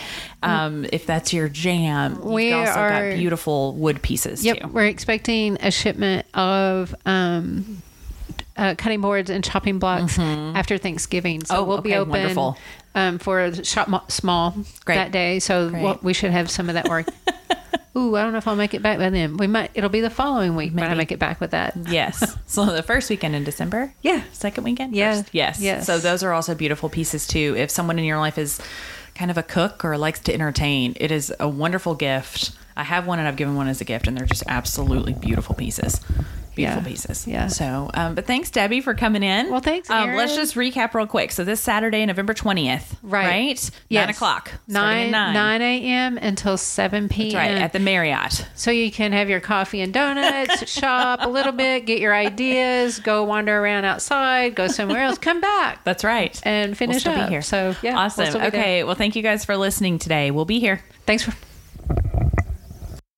Um, 0.43 0.87
if 0.93 1.05
that's 1.07 1.33
your 1.33 1.49
jam, 1.49 2.21
We 2.23 2.53
also 2.53 2.73
are- 2.81 3.11
got 3.11 3.17
beautiful 3.19 3.75
wood 3.75 4.01
pieces 4.03 4.45
Yep, 4.45 4.61
too. 4.61 4.67
we're 4.69 4.87
expecting 4.87 5.59
a 5.61 5.71
shipment 5.71 6.27
of 6.35 6.95
um, 7.05 7.83
uh, 8.57 8.75
cutting 8.77 9.01
boards 9.01 9.31
and 9.31 9.43
chopping 9.45 9.79
blocks 9.79 10.19
after 10.19 10.79
Thanksgiving. 10.79 11.45
So 11.45 11.57
Oh, 11.59 11.65
we'll 11.65 11.81
be 11.83 11.95
open 11.95 12.11
wonderful. 12.11 12.57
um, 12.95 13.19
for 13.19 13.53
shop 13.65 14.11
small 14.11 14.55
Great. 14.85 14.97
that 14.97 15.13
day. 15.13 15.39
So 15.41 15.69
we'll, 15.73 15.99
we 16.03 16.13
should 16.13 16.31
have 16.33 16.51
some 16.51 16.69
of 16.69 16.75
that 16.75 16.89
work 16.89 17.07
Ooh, 17.97 18.15
I 18.15 18.23
don't 18.23 18.33
know 18.33 18.39
if 18.39 18.47
I'll 18.47 18.57
make 18.57 18.73
it 18.73 18.83
back 18.83 18.99
by 18.99 19.11
then. 19.11 19.37
We 19.37 19.49
might. 19.49 19.73
It'll 19.75 19.91
be 19.91 20.01
the 20.01 20.11
following 20.11 20.55
week 20.55 20.73
when 20.73 20.85
I 20.85 20.95
make 20.95 21.11
it 21.11 21.19
back 21.19 21.41
with 21.41 21.51
that. 21.51 21.77
Yes. 21.89 22.37
so 22.47 22.67
the 22.67 22.85
first 22.85 23.11
weekend 23.11 23.35
in 23.35 23.43
December? 23.43 23.93
Yeah. 24.01 24.23
Second 24.33 24.63
weekend? 24.65 24.95
Yeah. 24.95 25.17
First? 25.17 25.35
Yes. 25.35 25.61
Yes. 25.61 25.87
So 25.87 25.99
those 25.99 26.23
are 26.23 26.33
also 26.33 26.55
beautiful 26.55 26.89
pieces 26.89 27.27
too. 27.27 27.55
If 27.57 27.71
someone 27.71 27.99
in 27.99 28.05
your 28.05 28.19
life 28.19 28.39
is 28.39 28.61
kind 29.17 29.31
of 29.31 29.39
a 29.39 29.43
cook 29.43 29.85
or 29.85 29.99
likes 29.99 30.21
to 30.21 30.33
entertain, 30.35 30.95
it 31.01 31.11
is 31.11 31.35
a 31.41 31.49
wonderful 31.49 31.97
gift. 31.97 32.53
I 32.77 32.85
have 32.85 33.07
one 33.07 33.19
and 33.19 33.27
I've 33.27 33.37
given 33.37 33.57
one 33.57 33.67
as 33.67 33.81
a 33.81 33.85
gift, 33.85 34.07
and 34.07 34.17
they're 34.17 34.25
just 34.25 34.45
absolutely 34.47 35.13
beautiful 35.13 35.55
pieces. 35.57 36.01
Beautiful 36.61 36.83
Yeah. 36.83 36.89
pieces. 36.89 37.27
Yeah. 37.27 37.47
So, 37.49 37.91
um, 37.95 38.15
but 38.15 38.27
thanks, 38.27 38.51
Debbie, 38.51 38.81
for 38.81 38.95
coming 38.95 39.23
in. 39.23 39.51
Well, 39.51 39.61
thanks, 39.61 39.91
Um, 39.91 40.15
let's 40.15 40.35
just 40.35 40.55
recap 40.55 40.95
real 40.95 41.07
quick. 41.07 41.33
So 41.33 41.45
this 41.45 41.61
Saturday, 41.61 42.05
November 42.07 42.35
twentieth, 42.35 42.97
Right. 43.03 43.27
Right. 43.27 43.71
Yes. 43.89 44.03
Nine 44.07 44.11
o'clock. 44.11 44.51
Nine 44.69 45.11
nine 45.11 45.63
a.m. 45.63 46.19
until 46.19 46.57
seven 46.57 47.09
p.m. 47.09 47.33
That's 47.33 47.35
right 47.35 47.63
at 47.63 47.73
the 47.73 47.79
Marriott. 47.81 48.47
So 48.55 48.71
you 48.71 48.91
can 48.91 49.13
have 49.13 49.29
your 49.29 49.41
coffee 49.41 49.81
and 49.81 49.93
donuts, 49.93 50.71
shop 50.81 51.21
a 51.23 51.29
little 51.29 51.53
bit, 51.53 51.87
get 51.87 51.99
your 52.01 52.15
ideas, 52.15 52.99
go 53.01 53.25
wander 53.25 53.59
around 53.59 53.85
outside, 53.85 54.55
go 54.55 54.69
somewhere 54.69 55.03
else, 55.03 55.19
come 55.19 55.41
back 55.41 55.85
That's 55.85 56.05
right. 56.05 56.39
and 56.45 56.77
finish 56.77 57.05
we'll 57.05 57.15
up. 57.19 57.29
here. 57.31 57.43
So 57.43 57.75
yeah, 57.83 57.93
we'll 57.93 58.01
awesome. 58.01 58.27
still 58.27 58.41
be 58.41 58.51
there. 58.51 58.61
okay. 58.61 58.85
Well, 58.85 58.95
thank 58.95 59.17
you 59.17 59.23
guys 59.23 59.45
for 59.45 59.57
listening 59.57 59.99
today. 59.99 60.31
We'll 60.31 60.45
be 60.45 60.61
here. 60.61 60.81
Thanks 61.07 61.23
for 61.25 61.33